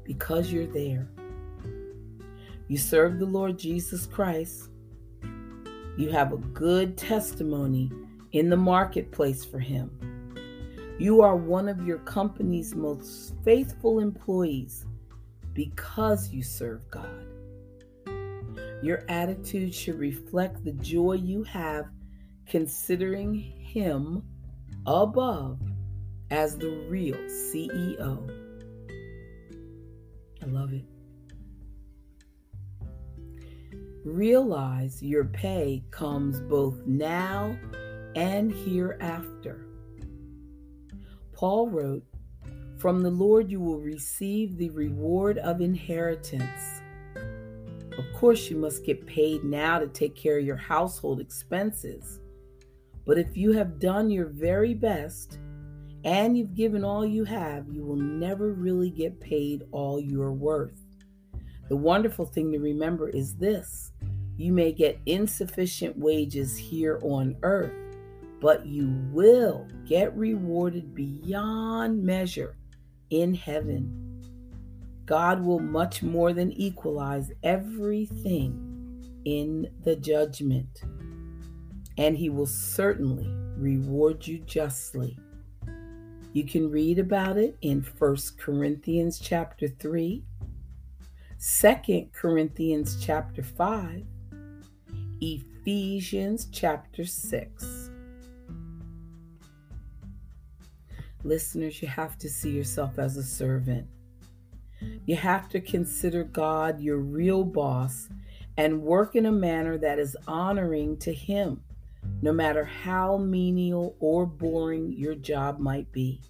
because 0.04 0.52
you're 0.52 0.66
there. 0.66 1.08
You 2.68 2.76
serve 2.76 3.18
the 3.18 3.26
Lord 3.26 3.58
Jesus 3.58 4.06
Christ. 4.06 4.70
You 5.96 6.10
have 6.10 6.32
a 6.32 6.36
good 6.36 6.96
testimony 6.96 7.90
in 8.32 8.50
the 8.50 8.56
marketplace 8.56 9.44
for 9.44 9.58
Him. 9.58 9.90
You 10.98 11.22
are 11.22 11.36
one 11.36 11.68
of 11.68 11.86
your 11.86 11.98
company's 11.98 12.74
most 12.74 13.34
faithful 13.44 14.00
employees 14.00 14.84
because 15.54 16.30
you 16.30 16.42
serve 16.42 16.88
God. 16.90 17.24
Your 18.82 19.04
attitude 19.08 19.74
should 19.74 19.98
reflect 19.98 20.64
the 20.64 20.72
joy 20.72 21.14
you 21.14 21.42
have 21.44 21.86
considering 22.46 23.34
Him 23.34 24.22
above 24.86 25.58
as 26.30 26.56
the 26.58 26.70
real 26.88 27.16
CEO. 27.16 28.30
I 30.42 30.46
love 30.46 30.72
it. 30.72 30.84
Realize 34.04 35.02
your 35.02 35.24
pay 35.24 35.84
comes 35.90 36.40
both 36.40 36.86
now 36.86 37.56
and 38.16 38.52
hereafter. 38.52 39.66
Paul 41.32 41.68
wrote, 41.68 42.04
From 42.78 43.02
the 43.02 43.10
Lord 43.10 43.50
you 43.50 43.60
will 43.60 43.80
receive 43.80 44.56
the 44.56 44.70
reward 44.70 45.38
of 45.38 45.60
inheritance. 45.60 46.80
Of 47.16 48.04
course, 48.14 48.48
you 48.48 48.56
must 48.56 48.84
get 48.84 49.06
paid 49.06 49.42
now 49.42 49.78
to 49.80 49.88
take 49.88 50.14
care 50.14 50.38
of 50.38 50.44
your 50.44 50.56
household 50.56 51.20
expenses. 51.20 52.20
But 53.04 53.18
if 53.18 53.36
you 53.36 53.52
have 53.52 53.80
done 53.80 54.10
your 54.10 54.26
very 54.26 54.74
best 54.74 55.38
and 56.04 56.36
you've 56.36 56.54
given 56.54 56.84
all 56.84 57.04
you 57.04 57.24
have, 57.24 57.68
you 57.68 57.84
will 57.84 57.96
never 57.96 58.52
really 58.52 58.90
get 58.90 59.20
paid 59.20 59.64
all 59.72 60.00
you're 60.00 60.32
worth. 60.32 60.80
The 61.68 61.76
wonderful 61.76 62.26
thing 62.26 62.52
to 62.52 62.58
remember 62.58 63.08
is 63.08 63.34
this 63.34 63.92
you 64.36 64.52
may 64.52 64.72
get 64.72 65.00
insufficient 65.06 65.98
wages 65.98 66.56
here 66.56 67.00
on 67.02 67.36
earth, 67.42 67.72
but 68.40 68.64
you 68.64 68.88
will 69.12 69.66
get 69.86 70.16
rewarded 70.16 70.94
beyond 70.94 72.04
measure 72.04 72.56
in 73.10 73.34
heaven. 73.34 74.22
God 75.06 75.44
will 75.44 75.58
much 75.58 76.02
more 76.02 76.32
than 76.32 76.52
equalize 76.52 77.32
everything 77.42 78.64
in 79.24 79.68
the 79.82 79.96
judgment, 79.96 80.82
and 81.96 82.16
He 82.16 82.30
will 82.30 82.46
certainly 82.46 83.28
reward 83.56 84.26
you 84.26 84.38
justly. 84.38 85.18
You 86.34 86.44
can 86.44 86.70
read 86.70 86.98
about 86.98 87.38
it 87.38 87.56
in 87.62 87.84
1 87.98 88.16
Corinthians 88.38 89.18
chapter 89.18 89.66
3, 89.66 90.22
2 91.40 92.08
Corinthians 92.12 93.02
chapter 93.02 93.42
5, 93.42 94.04
Ephesians 95.20 96.48
chapter 96.52 97.04
6. 97.06 97.90
Listeners, 101.24 101.80
you 101.80 101.88
have 101.88 102.18
to 102.18 102.28
see 102.28 102.50
yourself 102.50 102.98
as 102.98 103.16
a 103.16 103.22
servant. 103.22 103.86
You 105.06 105.16
have 105.16 105.48
to 105.48 105.60
consider 105.60 106.24
God 106.24 106.78
your 106.78 106.98
real 106.98 107.42
boss 107.42 108.08
and 108.58 108.82
work 108.82 109.16
in 109.16 109.26
a 109.26 109.32
manner 109.32 109.78
that 109.78 109.98
is 109.98 110.16
honoring 110.26 110.98
to 110.98 111.12
Him, 111.12 111.62
no 112.20 112.32
matter 112.32 112.64
how 112.64 113.16
menial 113.16 113.96
or 114.00 114.26
boring 114.26 114.92
your 114.92 115.14
job 115.14 115.58
might 115.58 115.90
be. 115.92 116.20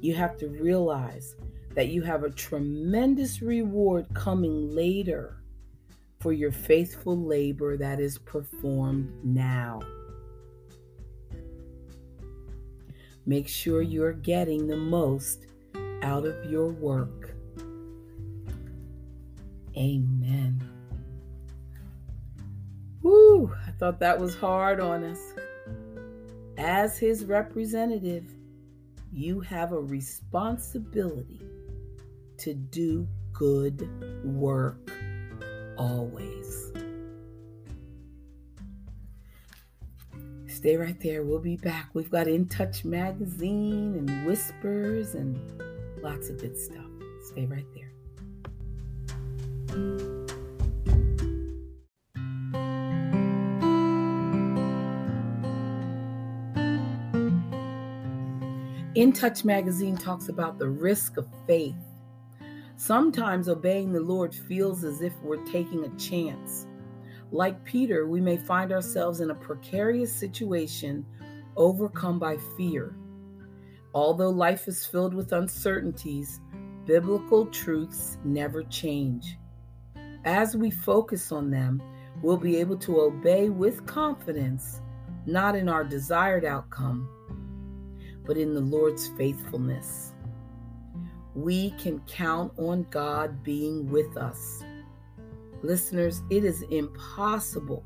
You 0.00 0.14
have 0.14 0.36
to 0.38 0.48
realize 0.48 1.36
that 1.74 1.88
you 1.88 2.02
have 2.02 2.24
a 2.24 2.30
tremendous 2.30 3.42
reward 3.42 4.06
coming 4.14 4.70
later 4.70 5.42
for 6.20 6.32
your 6.32 6.52
faithful 6.52 7.16
labor 7.16 7.76
that 7.76 8.00
is 8.00 8.18
performed 8.18 9.12
now. 9.24 9.80
Make 13.26 13.48
sure 13.48 13.82
you're 13.82 14.12
getting 14.12 14.66
the 14.66 14.76
most 14.76 15.46
out 16.02 16.24
of 16.24 16.50
your 16.50 16.68
work. 16.68 17.34
Amen. 19.76 20.55
Thought 23.78 24.00
that 24.00 24.18
was 24.18 24.34
hard 24.34 24.80
on 24.80 25.04
us. 25.04 25.20
As 26.58 26.98
his 26.98 27.24
representative, 27.24 28.24
you 29.12 29.40
have 29.40 29.72
a 29.72 29.80
responsibility 29.80 31.40
to 32.38 32.54
do 32.54 33.06
good 33.32 33.88
work 34.24 34.90
always. 35.76 36.72
Stay 40.46 40.76
right 40.76 40.98
there. 41.00 41.22
We'll 41.22 41.38
be 41.38 41.56
back. 41.56 41.90
We've 41.92 42.10
got 42.10 42.28
In 42.28 42.48
Touch 42.48 42.84
Magazine 42.84 43.94
and 43.94 44.26
Whispers 44.26 45.14
and 45.14 45.38
lots 46.02 46.30
of 46.30 46.38
good 46.40 46.56
stuff. 46.56 46.86
Stay 47.24 47.44
right 47.44 47.66
there. 47.74 47.92
In 58.96 59.12
Touch 59.12 59.44
magazine 59.44 59.94
talks 59.94 60.30
about 60.30 60.58
the 60.58 60.70
risk 60.70 61.18
of 61.18 61.28
faith. 61.46 61.76
Sometimes 62.76 63.46
obeying 63.46 63.92
the 63.92 64.00
Lord 64.00 64.34
feels 64.34 64.84
as 64.84 65.02
if 65.02 65.12
we're 65.22 65.44
taking 65.44 65.84
a 65.84 65.98
chance. 65.98 66.66
Like 67.30 67.62
Peter, 67.62 68.06
we 68.06 68.22
may 68.22 68.38
find 68.38 68.72
ourselves 68.72 69.20
in 69.20 69.30
a 69.30 69.34
precarious 69.34 70.10
situation, 70.10 71.04
overcome 71.56 72.18
by 72.18 72.38
fear. 72.56 72.96
Although 73.92 74.30
life 74.30 74.66
is 74.66 74.86
filled 74.86 75.12
with 75.12 75.34
uncertainties, 75.34 76.40
biblical 76.86 77.44
truths 77.44 78.16
never 78.24 78.62
change. 78.62 79.36
As 80.24 80.56
we 80.56 80.70
focus 80.70 81.32
on 81.32 81.50
them, 81.50 81.82
we'll 82.22 82.38
be 82.38 82.56
able 82.56 82.78
to 82.78 83.02
obey 83.02 83.50
with 83.50 83.84
confidence, 83.84 84.80
not 85.26 85.54
in 85.54 85.68
our 85.68 85.84
desired 85.84 86.46
outcome, 86.46 87.10
but 88.26 88.36
in 88.36 88.54
the 88.54 88.60
Lord's 88.60 89.08
faithfulness. 89.08 90.12
We 91.34 91.70
can 91.72 92.00
count 92.00 92.52
on 92.58 92.86
God 92.90 93.42
being 93.42 93.90
with 93.90 94.16
us. 94.16 94.62
Listeners, 95.62 96.22
it 96.30 96.44
is 96.44 96.62
impossible 96.70 97.84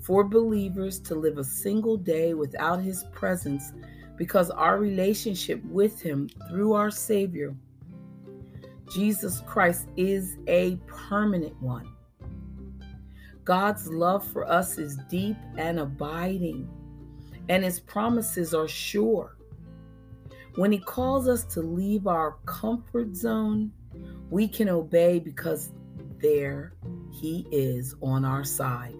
for 0.00 0.24
believers 0.24 0.98
to 1.00 1.14
live 1.14 1.38
a 1.38 1.44
single 1.44 1.96
day 1.96 2.34
without 2.34 2.80
His 2.80 3.04
presence 3.12 3.72
because 4.16 4.50
our 4.50 4.78
relationship 4.78 5.62
with 5.64 6.00
Him 6.00 6.28
through 6.48 6.72
our 6.72 6.90
Savior 6.90 7.54
Jesus 8.90 9.42
Christ 9.46 9.88
is 9.96 10.38
a 10.46 10.76
permanent 10.86 11.60
one. 11.60 11.92
God's 13.44 13.88
love 13.88 14.26
for 14.26 14.48
us 14.50 14.78
is 14.78 14.98
deep 15.10 15.36
and 15.56 15.78
abiding, 15.78 16.68
and 17.48 17.64
his 17.64 17.80
promises 17.80 18.54
are 18.54 18.68
sure. 18.68 19.36
When 20.54 20.72
he 20.72 20.78
calls 20.78 21.28
us 21.28 21.44
to 21.54 21.60
leave 21.60 22.06
our 22.06 22.36
comfort 22.46 23.14
zone, 23.14 23.72
we 24.30 24.48
can 24.48 24.68
obey 24.68 25.18
because 25.18 25.72
there 26.20 26.74
he 27.12 27.46
is 27.50 27.94
on 28.02 28.24
our 28.24 28.44
side. 28.44 28.96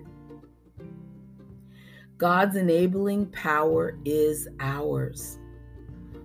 God's 2.16 2.56
enabling 2.56 3.26
power 3.26 3.96
is 4.04 4.48
ours. 4.60 5.38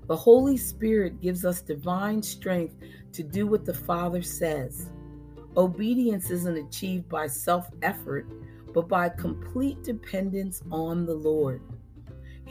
The 0.08 0.16
Holy 0.16 0.58
Spirit 0.58 1.22
gives 1.22 1.46
us 1.46 1.62
divine 1.62 2.22
strength 2.22 2.76
to 3.14 3.24
do 3.24 3.48
what 3.48 3.66
the 3.66 3.74
Father 3.74 4.22
says. 4.22 4.90
Obedience 5.56 6.32
isn't 6.32 6.58
achieved 6.58 7.08
by 7.08 7.28
self 7.28 7.70
effort, 7.82 8.28
but 8.74 8.88
by 8.88 9.08
complete 9.08 9.84
dependence 9.84 10.62
on 10.72 11.06
the 11.06 11.14
Lord. 11.14 11.62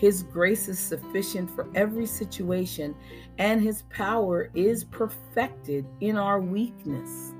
His 0.03 0.25
grace 0.25 0.67
is 0.67 0.81
sufficient 0.81 1.49
for 1.49 1.69
every 1.77 2.07
situation, 2.07 2.97
and 3.39 3.63
His 3.63 3.83
power 3.83 4.51
is 4.53 4.83
perfected 4.83 5.87
in 6.01 6.17
our 6.17 6.41
weakness. 6.41 7.33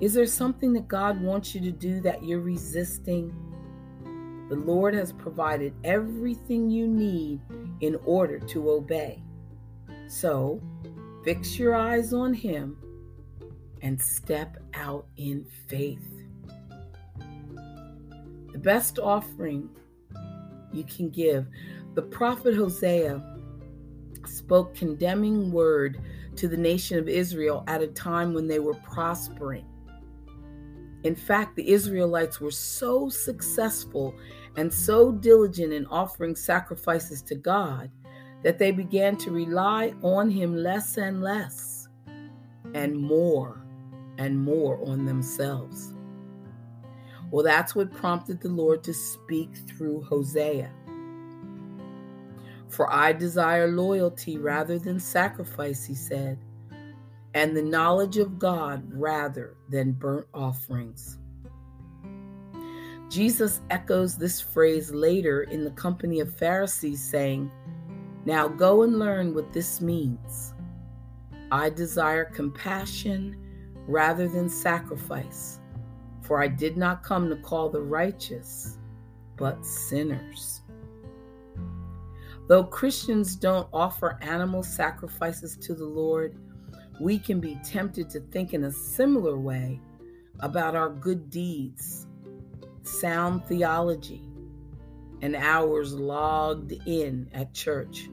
Is 0.00 0.14
there 0.14 0.24
something 0.24 0.72
that 0.72 0.88
God 0.88 1.20
wants 1.20 1.54
you 1.54 1.60
to 1.60 1.70
do 1.70 2.00
that 2.00 2.24
you're 2.24 2.40
resisting? 2.40 3.34
The 4.48 4.56
Lord 4.56 4.94
has 4.94 5.12
provided 5.12 5.74
everything 5.84 6.70
you 6.70 6.88
need 6.88 7.42
in 7.82 7.98
order 8.06 8.38
to 8.38 8.70
obey. 8.70 9.22
So, 10.06 10.62
fix 11.26 11.58
your 11.58 11.74
eyes 11.74 12.14
on 12.14 12.32
Him 12.32 12.78
and 13.82 14.00
step 14.00 14.56
out 14.72 15.06
in 15.18 15.44
faith. 15.68 16.08
The 18.50 18.58
best 18.58 18.98
offering 18.98 19.68
you 20.78 20.84
can 20.84 21.10
give, 21.10 21.46
the 21.94 22.02
prophet 22.02 22.54
Hosea 22.54 23.22
spoke 24.26 24.74
condemning 24.74 25.52
word 25.52 26.00
to 26.36 26.48
the 26.48 26.56
nation 26.56 26.98
of 26.98 27.08
Israel 27.08 27.64
at 27.66 27.82
a 27.82 27.88
time 27.88 28.32
when 28.32 28.46
they 28.46 28.60
were 28.60 28.74
prospering. 28.74 29.66
In 31.04 31.14
fact, 31.14 31.56
the 31.56 31.68
Israelites 31.68 32.40
were 32.40 32.50
so 32.50 33.08
successful 33.08 34.14
and 34.56 34.72
so 34.72 35.12
diligent 35.12 35.72
in 35.72 35.86
offering 35.86 36.34
sacrifices 36.34 37.22
to 37.22 37.34
God 37.34 37.90
that 38.42 38.58
they 38.58 38.70
began 38.70 39.16
to 39.18 39.30
rely 39.30 39.94
on 40.02 40.30
Him 40.30 40.56
less 40.56 40.96
and 40.96 41.22
less, 41.22 41.88
and 42.74 42.96
more 42.96 43.64
and 44.18 44.38
more 44.38 44.80
on 44.86 45.04
themselves. 45.04 45.94
Well, 47.30 47.44
that's 47.44 47.74
what 47.74 47.92
prompted 47.92 48.40
the 48.40 48.48
Lord 48.48 48.82
to 48.84 48.94
speak 48.94 49.50
through 49.68 50.02
Hosea. 50.02 50.70
For 52.68 52.92
I 52.92 53.12
desire 53.12 53.68
loyalty 53.68 54.38
rather 54.38 54.78
than 54.78 55.00
sacrifice, 55.00 55.84
he 55.84 55.94
said, 55.94 56.38
and 57.34 57.56
the 57.56 57.62
knowledge 57.62 58.16
of 58.18 58.38
God 58.38 58.82
rather 58.92 59.56
than 59.68 59.92
burnt 59.92 60.26
offerings. 60.34 61.18
Jesus 63.08 63.62
echoes 63.70 64.16
this 64.16 64.40
phrase 64.40 64.90
later 64.92 65.42
in 65.44 65.64
the 65.64 65.70
company 65.70 66.20
of 66.20 66.34
Pharisees, 66.36 67.02
saying, 67.02 67.50
Now 68.26 68.48
go 68.48 68.82
and 68.82 68.98
learn 68.98 69.34
what 69.34 69.52
this 69.52 69.80
means. 69.80 70.52
I 71.50 71.70
desire 71.70 72.26
compassion 72.26 73.36
rather 73.86 74.28
than 74.28 74.50
sacrifice, 74.50 75.60
for 76.28 76.40
I 76.42 76.46
did 76.46 76.76
not 76.76 77.02
come 77.02 77.28
to 77.30 77.36
call 77.36 77.70
the 77.70 77.80
righteous, 77.80 78.76
but 79.36 79.64
sinners. 79.64 80.60
Though 82.46 82.64
Christians 82.64 83.34
don't 83.34 83.68
offer 83.72 84.18
animal 84.22 84.62
sacrifices 84.62 85.56
to 85.56 85.74
the 85.74 85.86
Lord, 85.86 86.36
we 87.00 87.18
can 87.18 87.40
be 87.40 87.58
tempted 87.64 88.10
to 88.10 88.20
think 88.20 88.54
in 88.54 88.64
a 88.64 88.70
similar 88.70 89.38
way 89.38 89.80
about 90.40 90.76
our 90.76 90.90
good 90.90 91.30
deeds 91.30 92.06
sound 92.82 93.44
theology, 93.44 94.22
and 95.20 95.34
hours 95.36 95.94
logged 95.94 96.72
in 96.86 97.28
at 97.32 97.52
church. 97.54 98.08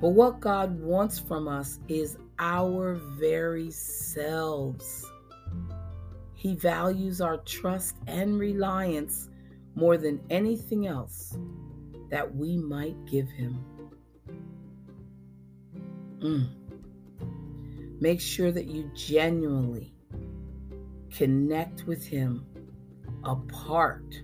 But 0.00 0.10
what 0.10 0.40
God 0.40 0.80
wants 0.80 1.18
from 1.18 1.48
us 1.48 1.80
is 1.88 2.18
our 2.38 2.94
very 2.94 3.70
selves. 3.70 5.07
He 6.38 6.54
values 6.54 7.20
our 7.20 7.38
trust 7.38 7.96
and 8.06 8.38
reliance 8.38 9.28
more 9.74 9.96
than 9.96 10.20
anything 10.30 10.86
else 10.86 11.36
that 12.10 12.32
we 12.32 12.56
might 12.56 12.94
give 13.06 13.28
Him. 13.28 13.58
Mm. 16.20 16.48
Make 18.00 18.20
sure 18.20 18.52
that 18.52 18.66
you 18.66 18.88
genuinely 18.94 19.92
connect 21.12 21.88
with 21.88 22.06
Him 22.06 22.46
apart 23.24 24.22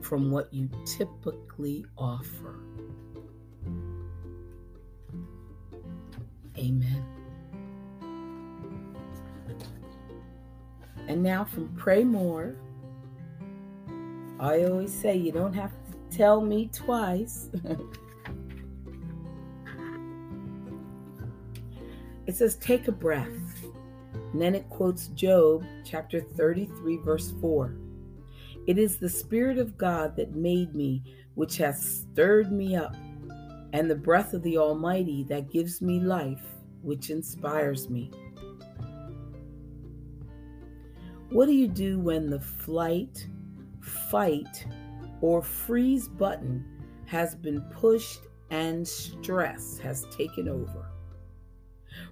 from 0.00 0.30
what 0.30 0.50
you 0.50 0.70
typically 0.86 1.84
offer. 1.98 2.58
Amen. 6.56 7.11
And 11.12 11.22
now 11.22 11.44
from 11.44 11.68
Pray 11.76 12.04
More, 12.04 12.56
I 14.40 14.64
always 14.64 14.90
say 14.90 15.14
you 15.14 15.30
don't 15.30 15.52
have 15.52 15.70
to 15.70 15.76
tell 16.16 16.40
me 16.40 16.70
twice. 16.72 17.50
it 22.26 22.34
says, 22.34 22.56
Take 22.56 22.88
a 22.88 22.92
breath. 22.92 23.28
And 24.32 24.40
then 24.40 24.54
it 24.54 24.70
quotes 24.70 25.08
Job 25.08 25.66
chapter 25.84 26.22
33, 26.22 26.96
verse 27.04 27.34
4. 27.42 27.76
It 28.66 28.78
is 28.78 28.96
the 28.96 29.10
Spirit 29.10 29.58
of 29.58 29.76
God 29.76 30.16
that 30.16 30.34
made 30.34 30.74
me, 30.74 31.02
which 31.34 31.58
has 31.58 32.06
stirred 32.10 32.50
me 32.50 32.74
up, 32.74 32.96
and 33.74 33.90
the 33.90 33.94
breath 33.94 34.32
of 34.32 34.42
the 34.42 34.56
Almighty 34.56 35.24
that 35.24 35.52
gives 35.52 35.82
me 35.82 36.00
life, 36.00 36.46
which 36.80 37.10
inspires 37.10 37.90
me. 37.90 38.10
What 41.32 41.46
do 41.46 41.54
you 41.54 41.66
do 41.66 41.98
when 41.98 42.28
the 42.28 42.40
flight, 42.40 43.26
fight, 43.80 44.66
or 45.22 45.40
freeze 45.40 46.06
button 46.06 46.62
has 47.06 47.34
been 47.34 47.62
pushed 47.72 48.20
and 48.50 48.86
stress 48.86 49.78
has 49.78 50.04
taken 50.10 50.46
over? 50.46 50.90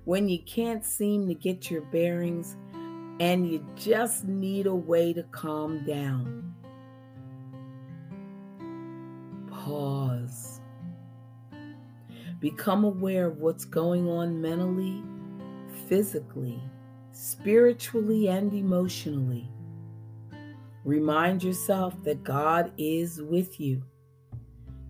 When 0.05 0.27
you 0.31 0.39
can't 0.47 0.83
seem 0.87 1.29
to 1.29 1.35
get 1.35 1.71
your 1.71 1.83
bearings 1.83 2.57
and 3.21 3.47
you 3.47 3.63
just 3.77 4.25
need 4.25 4.67
a 4.67 4.75
way 4.75 5.13
to 5.13 5.23
calm 5.25 5.85
down. 5.85 6.55
Pause. 9.51 10.63
Become 12.41 12.85
aware 12.85 13.27
of 13.27 13.37
what's 13.37 13.67
going 13.67 14.09
on 14.09 14.41
mentally, 14.41 15.03
physically, 15.89 16.63
spiritually, 17.21 18.29
and 18.29 18.55
emotionally. 18.55 19.47
Remind 20.87 21.45
yourself 21.45 22.03
that 22.03 22.25
God 22.25 22.73
is 22.79 23.21
with 23.21 23.61
you. 23.61 23.83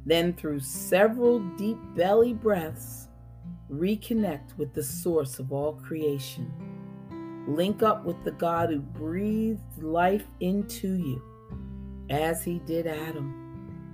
Then, 0.07 0.35
through 0.35 0.61
several 0.61 1.41
deep 1.57 1.77
belly 1.97 2.33
breaths, 2.33 3.09
reconnect 3.69 4.57
with 4.57 4.73
the 4.75 4.83
source 4.83 5.41
of 5.41 5.53
all 5.53 5.73
creation. 5.73 6.53
Link 7.49 7.83
up 7.83 8.05
with 8.05 8.23
the 8.23 8.31
God 8.31 8.71
who 8.71 8.79
breathed 8.79 9.83
life 9.83 10.27
into 10.39 10.95
you 10.95 11.21
as 12.11 12.45
he 12.45 12.61
did 12.61 12.87
Adam. 12.87 13.93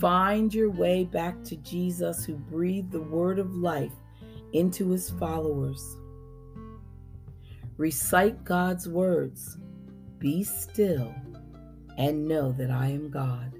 Find 0.00 0.52
your 0.52 0.70
way 0.70 1.04
back 1.04 1.44
to 1.44 1.56
Jesus 1.56 2.24
who 2.24 2.36
breathed 2.36 2.90
the 2.90 3.02
word 3.02 3.38
of 3.38 3.54
life 3.54 3.92
into 4.54 4.88
his 4.88 5.10
followers. 5.10 5.98
Recite 7.82 8.44
God's 8.44 8.88
words 8.88 9.58
Be 10.18 10.44
still 10.44 11.12
and 11.98 12.28
know 12.28 12.52
that 12.52 12.70
I 12.70 12.86
am 12.86 13.10
God. 13.10 13.58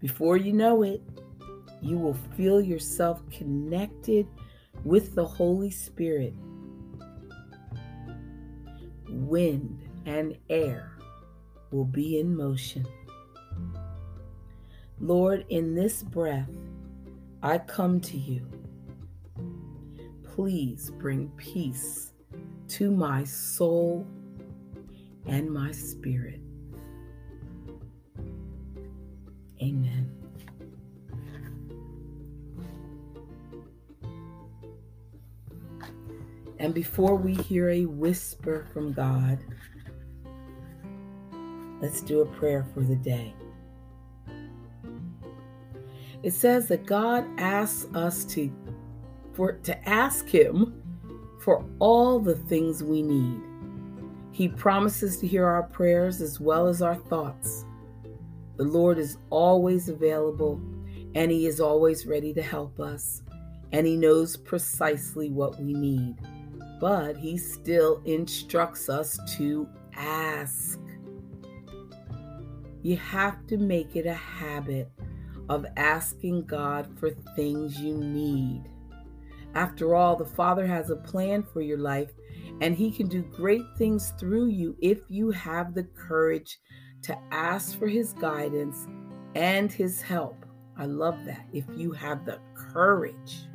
Before 0.00 0.36
you 0.36 0.52
know 0.52 0.82
it, 0.82 1.00
you 1.80 1.96
will 1.96 2.18
feel 2.36 2.60
yourself 2.60 3.22
connected 3.30 4.26
with 4.84 5.14
the 5.14 5.24
Holy 5.24 5.70
Spirit 5.70 6.34
wind, 9.08 9.88
and 10.04 10.36
air 10.50 10.98
will 11.70 11.86
be 11.86 12.18
in 12.20 12.36
motion. 12.36 12.86
Lord, 15.00 15.46
in 15.48 15.74
this 15.74 16.02
breath, 16.02 16.50
I 17.42 17.56
come 17.56 17.98
to 18.02 18.18
you. 18.18 18.46
Please 20.22 20.90
bring 20.90 21.28
peace 21.38 22.10
to 22.68 22.90
my 22.90 23.24
soul 23.24 24.06
and 25.26 25.50
my 25.50 25.72
spirit. 25.72 26.40
Amen. 29.62 30.10
And 36.58 36.72
before 36.72 37.16
we 37.16 37.34
hear 37.34 37.70
a 37.70 37.84
whisper 37.84 38.66
from 38.72 38.92
God, 38.92 39.38
let's 41.80 42.00
do 42.00 42.20
a 42.20 42.26
prayer 42.26 42.66
for 42.72 42.80
the 42.80 42.96
day. 42.96 43.34
It 46.22 46.32
says 46.32 46.68
that 46.68 46.86
God 46.86 47.26
asks 47.38 47.86
us 47.94 48.24
to 48.26 48.50
for 49.34 49.52
to 49.52 49.88
ask 49.88 50.26
him 50.26 50.80
for 51.44 51.64
all 51.78 52.18
the 52.18 52.34
things 52.34 52.82
we 52.82 53.02
need. 53.02 53.40
He 54.32 54.48
promises 54.48 55.18
to 55.18 55.26
hear 55.26 55.46
our 55.46 55.62
prayers 55.62 56.20
as 56.20 56.40
well 56.40 56.66
as 56.66 56.82
our 56.82 56.96
thoughts. 56.96 57.64
The 58.56 58.64
Lord 58.64 58.98
is 58.98 59.18
always 59.30 59.88
available 59.88 60.60
and 61.14 61.30
he 61.30 61.46
is 61.46 61.60
always 61.60 62.06
ready 62.06 62.32
to 62.34 62.42
help 62.42 62.80
us 62.80 63.22
and 63.72 63.86
he 63.86 63.96
knows 63.96 64.36
precisely 64.36 65.30
what 65.30 65.60
we 65.60 65.72
need 65.72 66.16
but 66.84 67.16
he 67.16 67.38
still 67.38 68.02
instructs 68.04 68.90
us 68.90 69.18
to 69.36 69.66
ask. 69.94 70.78
You 72.82 72.98
have 72.98 73.46
to 73.46 73.56
make 73.56 73.96
it 73.96 74.06
a 74.06 74.12
habit 74.12 74.90
of 75.48 75.64
asking 75.78 76.44
God 76.44 76.86
for 76.98 77.10
things 77.36 77.80
you 77.80 77.96
need. 77.96 78.64
After 79.54 79.94
all, 79.94 80.16
the 80.16 80.24
Father 80.24 80.66
has 80.66 80.90
a 80.90 80.96
plan 80.96 81.42
for 81.42 81.60
your 81.60 81.78
life, 81.78 82.10
and 82.60 82.74
He 82.74 82.90
can 82.90 83.08
do 83.08 83.22
great 83.22 83.64
things 83.78 84.12
through 84.18 84.46
you 84.46 84.76
if 84.80 84.98
you 85.08 85.30
have 85.30 85.74
the 85.74 85.84
courage 85.84 86.58
to 87.02 87.16
ask 87.30 87.78
for 87.78 87.86
His 87.86 88.12
guidance 88.14 88.86
and 89.34 89.70
His 89.70 90.02
help. 90.02 90.44
I 90.76 90.86
love 90.86 91.24
that. 91.26 91.46
If 91.52 91.64
you 91.76 91.92
have 91.92 92.24
the 92.24 92.40
courage. 92.54 93.46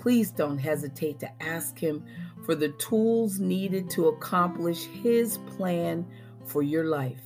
Please 0.00 0.32
don't 0.32 0.58
hesitate 0.58 1.20
to 1.20 1.30
ask 1.42 1.78
Him 1.78 2.04
for 2.44 2.56
the 2.56 2.70
tools 2.70 3.38
needed 3.38 3.88
to 3.90 4.08
accomplish 4.08 4.86
His 4.86 5.38
plan 5.56 6.04
for 6.44 6.62
your 6.62 6.84
life. 6.84 7.22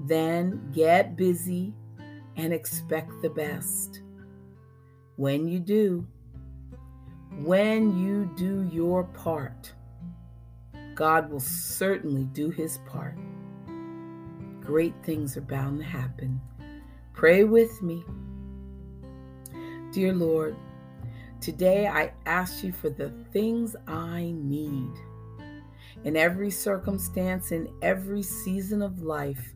Then 0.00 0.72
get 0.72 1.16
busy 1.16 1.72
and 2.36 2.52
expect 2.52 3.22
the 3.22 3.30
best. 3.30 4.02
When 5.18 5.46
you 5.46 5.58
do, 5.58 6.06
when 7.42 7.98
you 7.98 8.32
do 8.36 8.66
your 8.72 9.04
part, 9.04 9.72
God 10.94 11.30
will 11.30 11.40
certainly 11.40 12.24
do 12.24 12.48
his 12.48 12.78
part. 12.88 13.18
Great 14.62 14.94
things 15.02 15.36
are 15.36 15.42
bound 15.42 15.80
to 15.80 15.84
happen. 15.84 16.40
Pray 17.12 17.44
with 17.44 17.82
me. 17.82 18.02
Dear 19.92 20.14
Lord, 20.14 20.56
Today, 21.40 21.86
I 21.86 22.12
ask 22.26 22.64
you 22.64 22.72
for 22.72 22.90
the 22.90 23.10
things 23.32 23.76
I 23.86 24.32
need. 24.34 24.90
In 26.02 26.16
every 26.16 26.50
circumstance, 26.50 27.52
in 27.52 27.68
every 27.80 28.22
season 28.22 28.82
of 28.82 29.02
life, 29.02 29.54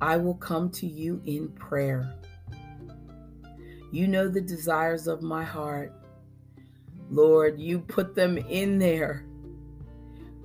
I 0.00 0.16
will 0.16 0.34
come 0.34 0.70
to 0.70 0.86
you 0.86 1.20
in 1.26 1.48
prayer. 1.48 2.14
You 3.90 4.06
know 4.06 4.28
the 4.28 4.40
desires 4.40 5.06
of 5.06 5.22
my 5.22 5.44
heart. 5.44 5.92
Lord, 7.10 7.58
you 7.58 7.78
put 7.80 8.14
them 8.14 8.36
in 8.36 8.78
there. 8.78 9.24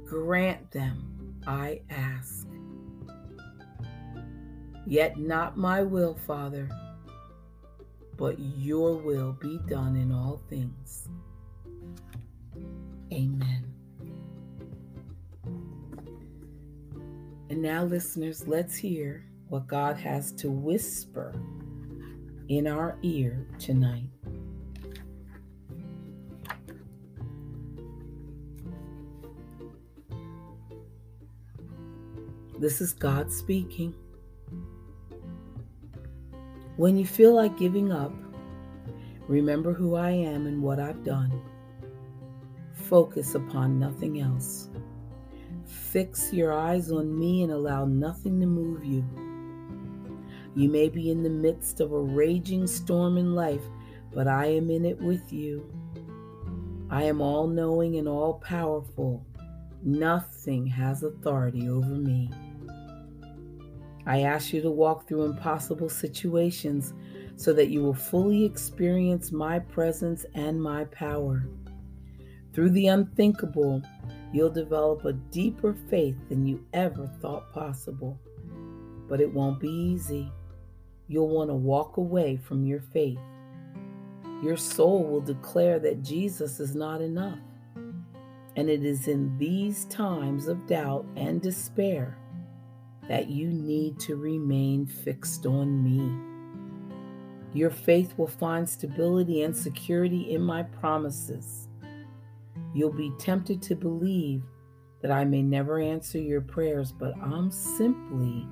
Grant 0.06 0.72
them, 0.72 1.36
I 1.46 1.82
ask. 1.90 2.48
Yet 4.86 5.18
not 5.18 5.58
my 5.58 5.82
will, 5.82 6.16
Father 6.16 6.70
but 8.18 8.38
your 8.40 8.96
will 8.96 9.34
be 9.34 9.60
done 9.68 9.96
in 9.96 10.12
all 10.12 10.42
things. 10.50 11.10
Amen. 13.12 13.66
And 17.50 17.62
now, 17.62 17.84
listeners, 17.84 18.48
let's 18.48 18.76
hear 18.76 19.26
what 19.50 19.68
God 19.68 19.98
has 19.98 20.32
to 20.34 20.50
whisper 20.50 21.34
in 22.50 22.68
our 22.68 22.98
ear 23.04 23.48
tonight. 23.60 24.10
This 32.60 32.80
is 32.80 32.94
God 32.94 33.32
speaking. 33.32 33.94
When 36.78 36.98
you 36.98 37.06
feel 37.06 37.36
like 37.36 37.58
giving 37.58 37.92
up, 37.92 38.14
remember 39.28 39.74
who 39.74 39.96
I 39.96 40.12
am 40.12 40.48
and 40.48 40.62
what 40.62 40.80
I've 40.80 41.04
done. 41.04 41.42
Focus 42.74 43.36
upon 43.36 43.80
nothing 43.80 44.22
else. 44.22 44.70
Fix 45.66 46.34
your 46.34 46.54
eyes 46.54 46.92
on 46.92 47.18
me 47.18 47.44
and 47.44 47.52
allow 47.52 47.86
nothing 47.86 48.40
to 48.40 48.46
move 48.46 48.84
you. 48.86 49.04
You 50.56 50.70
may 50.70 50.90
be 50.90 51.10
in 51.10 51.24
the 51.24 51.30
midst 51.30 51.80
of 51.80 51.92
a 51.92 52.00
raging 52.00 52.68
storm 52.68 53.18
in 53.18 53.34
life, 53.34 53.64
but 54.14 54.28
I 54.28 54.46
am 54.48 54.70
in 54.70 54.86
it 54.86 55.00
with 55.02 55.34
you. 55.34 55.68
I 56.90 57.04
am 57.04 57.22
all 57.22 57.48
knowing 57.48 57.96
and 57.98 58.08
all 58.08 58.36
powerful. 58.36 59.26
Nothing 59.82 60.68
has 60.68 61.02
authority 61.02 61.68
over 61.68 61.88
me. 61.88 62.30
I 64.06 64.22
ask 64.22 64.54
you 64.54 64.62
to 64.62 64.70
walk 64.70 65.08
through 65.08 65.24
impossible 65.24 65.90
situations 65.90 66.94
so 67.36 67.52
that 67.54 67.70
you 67.70 67.82
will 67.82 67.94
fully 67.94 68.46
experience 68.46 69.32
my 69.32 69.60
presence 69.60 70.26
and 70.36 70.62
my 70.62 70.86
power. 70.86 71.48
Through 72.54 72.70
the 72.72 72.88
unthinkable, 72.88 73.82
you'll 74.32 74.52
develop 74.52 75.06
a 75.06 75.14
deeper 75.14 75.76
faith 75.90 76.18
than 76.30 76.46
you 76.46 76.64
ever 76.74 77.08
thought 77.22 77.52
possible. 77.54 78.20
But 79.10 79.20
it 79.20 79.34
won't 79.34 79.60
be 79.60 79.70
easy. 79.70 80.32
You'll 81.14 81.30
want 81.30 81.52
to 81.52 81.54
walk 81.54 81.98
away 81.98 82.38
from 82.38 82.66
your 82.66 82.80
faith. 82.80 83.20
Your 84.42 84.58
soul 84.58 85.04
will 85.04 85.22
declare 85.22 85.78
that 85.78 86.02
Jesus 86.02 86.60
is 86.60 86.74
not 86.74 87.02
enough. 87.02 87.38
And 88.56 88.68
it 88.68 88.84
is 88.84 89.08
in 89.08 89.38
these 89.38 89.86
times 89.86 90.48
of 90.48 90.66
doubt 90.66 91.06
and 91.16 91.40
despair 91.40 92.18
that 93.08 93.30
you 93.30 93.50
need 93.50 94.00
to 94.00 94.16
remain 94.16 94.88
fixed 94.88 95.46
on 95.46 95.84
me. 95.84 96.20
Your 97.54 97.70
faith 97.70 98.16
will 98.18 98.26
find 98.26 98.68
stability 98.68 99.44
and 99.44 99.56
security 99.56 100.34
in 100.34 100.42
my 100.42 100.64
promises. 100.64 101.68
You'll 102.74 102.92
be 102.92 103.14
tempted 103.20 103.62
to 103.62 103.76
believe 103.76 104.42
that 105.04 105.12
I 105.12 105.26
may 105.26 105.44
never 105.44 105.78
answer 105.78 106.18
your 106.18 106.42
prayers, 106.42 106.92
but 106.92 107.16
I'm 107.22 107.52
simply 107.52 108.48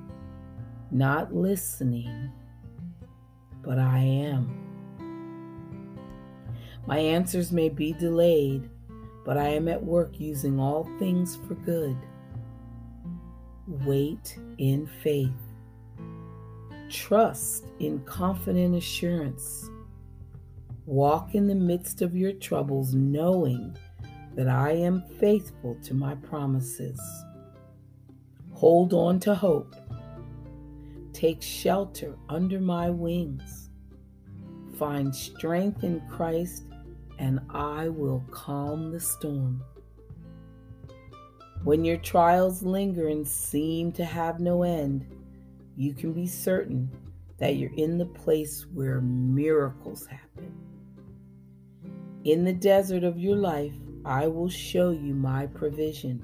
not 0.92 1.34
listening, 1.34 2.32
but 3.64 3.80
I 3.80 4.00
am. 4.00 4.58
My 6.88 6.98
answers 6.98 7.52
may 7.52 7.70
be 7.70 7.94
delayed, 7.94 8.70
but 9.26 9.38
I 9.38 9.50
am 9.50 9.68
at 9.68 9.84
work 9.84 10.20
using 10.20 10.60
all 10.60 10.90
things 11.00 11.38
for 11.48 11.56
good 11.56 11.98
Wait 13.86 14.38
in 14.58 14.86
faith. 15.02 15.32
Trust 16.90 17.66
in 17.80 18.00
confident 18.02 18.76
assurance. 18.76 19.70
Walk 20.86 21.36
in 21.36 21.48
the 21.48 21.56
midst 21.56 22.02
of 22.02 22.14
your 22.14 22.34
troubles, 22.34 22.94
knowing 22.94 23.78
that 24.36 24.50
I 24.50 24.72
am 24.72 25.04
faithful 25.22 25.78
to 25.84 25.94
my 25.94 26.16
promises. 26.16 27.00
Hold 28.52 28.94
on 28.94 29.22
to 29.22 29.36
hope. 29.36 29.74
Take 31.14 31.42
shelter 31.42 32.18
under 32.30 32.60
my 32.60 32.90
wings. 32.90 33.70
Find 34.78 35.16
strength 35.16 35.84
in 35.84 36.02
Christ, 36.10 36.64
and 37.20 37.40
I 37.50 37.90
will 37.90 38.24
calm 38.32 38.92
the 38.92 39.00
storm. 39.00 39.64
When 41.64 41.86
your 41.86 41.98
trials 41.98 42.64
linger 42.64 43.08
and 43.08 43.28
seem 43.28 43.92
to 43.94 44.06
have 44.06 44.40
no 44.40 44.64
end, 44.64 45.06
you 45.78 45.94
can 45.94 46.14
be 46.14 46.26
certain 46.26 46.90
that 47.38 47.56
you're 47.56 47.74
in 47.76 47.98
the 47.98 48.06
place 48.06 48.66
where 48.74 49.02
miracles 49.02 50.08
happen. 50.08 50.52
In 52.24 52.44
the 52.44 52.54
desert 52.54 53.04
of 53.04 53.20
your 53.20 53.36
life, 53.36 53.74
I 54.06 54.28
will 54.28 54.50
show 54.50 54.92
you 54.92 55.14
my 55.14 55.48
provision. 55.48 56.24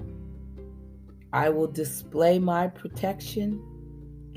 I 1.32 1.48
will 1.50 1.66
display 1.66 2.38
my 2.38 2.68
protection 2.68 3.62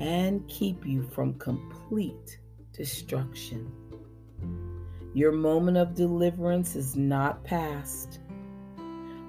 and 0.02 0.46
keep 0.48 0.84
you 0.84 1.00
from 1.00 1.32
complete 1.34 2.40
destruction. 2.72 3.70
Your 5.14 5.30
moment 5.30 5.76
of 5.76 5.94
deliverance 5.94 6.74
is 6.74 6.96
not 6.96 7.44
past. 7.44 8.18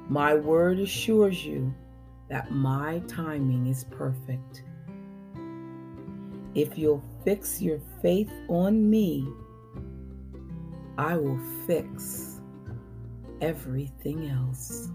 My 0.09 0.33
word 0.33 0.79
assures 0.79 1.45
you 1.45 1.71
that 2.27 2.51
my 2.51 3.03
timing 3.07 3.67
is 3.67 3.83
perfect. 3.91 4.63
If 6.55 6.75
you'll 6.75 7.03
fix 7.23 7.61
your 7.61 7.79
faith 8.01 8.31
on 8.47 8.89
me, 8.89 9.27
I 10.97 11.17
will 11.17 11.39
fix 11.67 12.41
everything 13.41 14.27
else. 14.29 14.89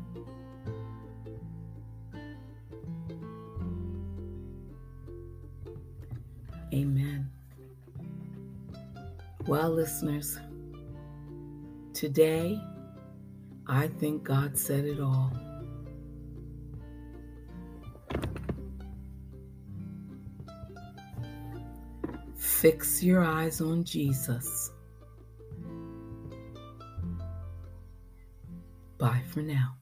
Well, 9.48 9.70
listeners, 9.70 10.38
today 11.94 12.60
I 13.66 13.88
think 13.88 14.22
God 14.22 14.58
said 14.58 14.84
it 14.84 15.00
all. 15.00 15.32
Fix 22.36 23.02
your 23.02 23.24
eyes 23.24 23.62
on 23.62 23.84
Jesus. 23.84 24.70
Bye 28.98 29.22
for 29.30 29.40
now. 29.40 29.76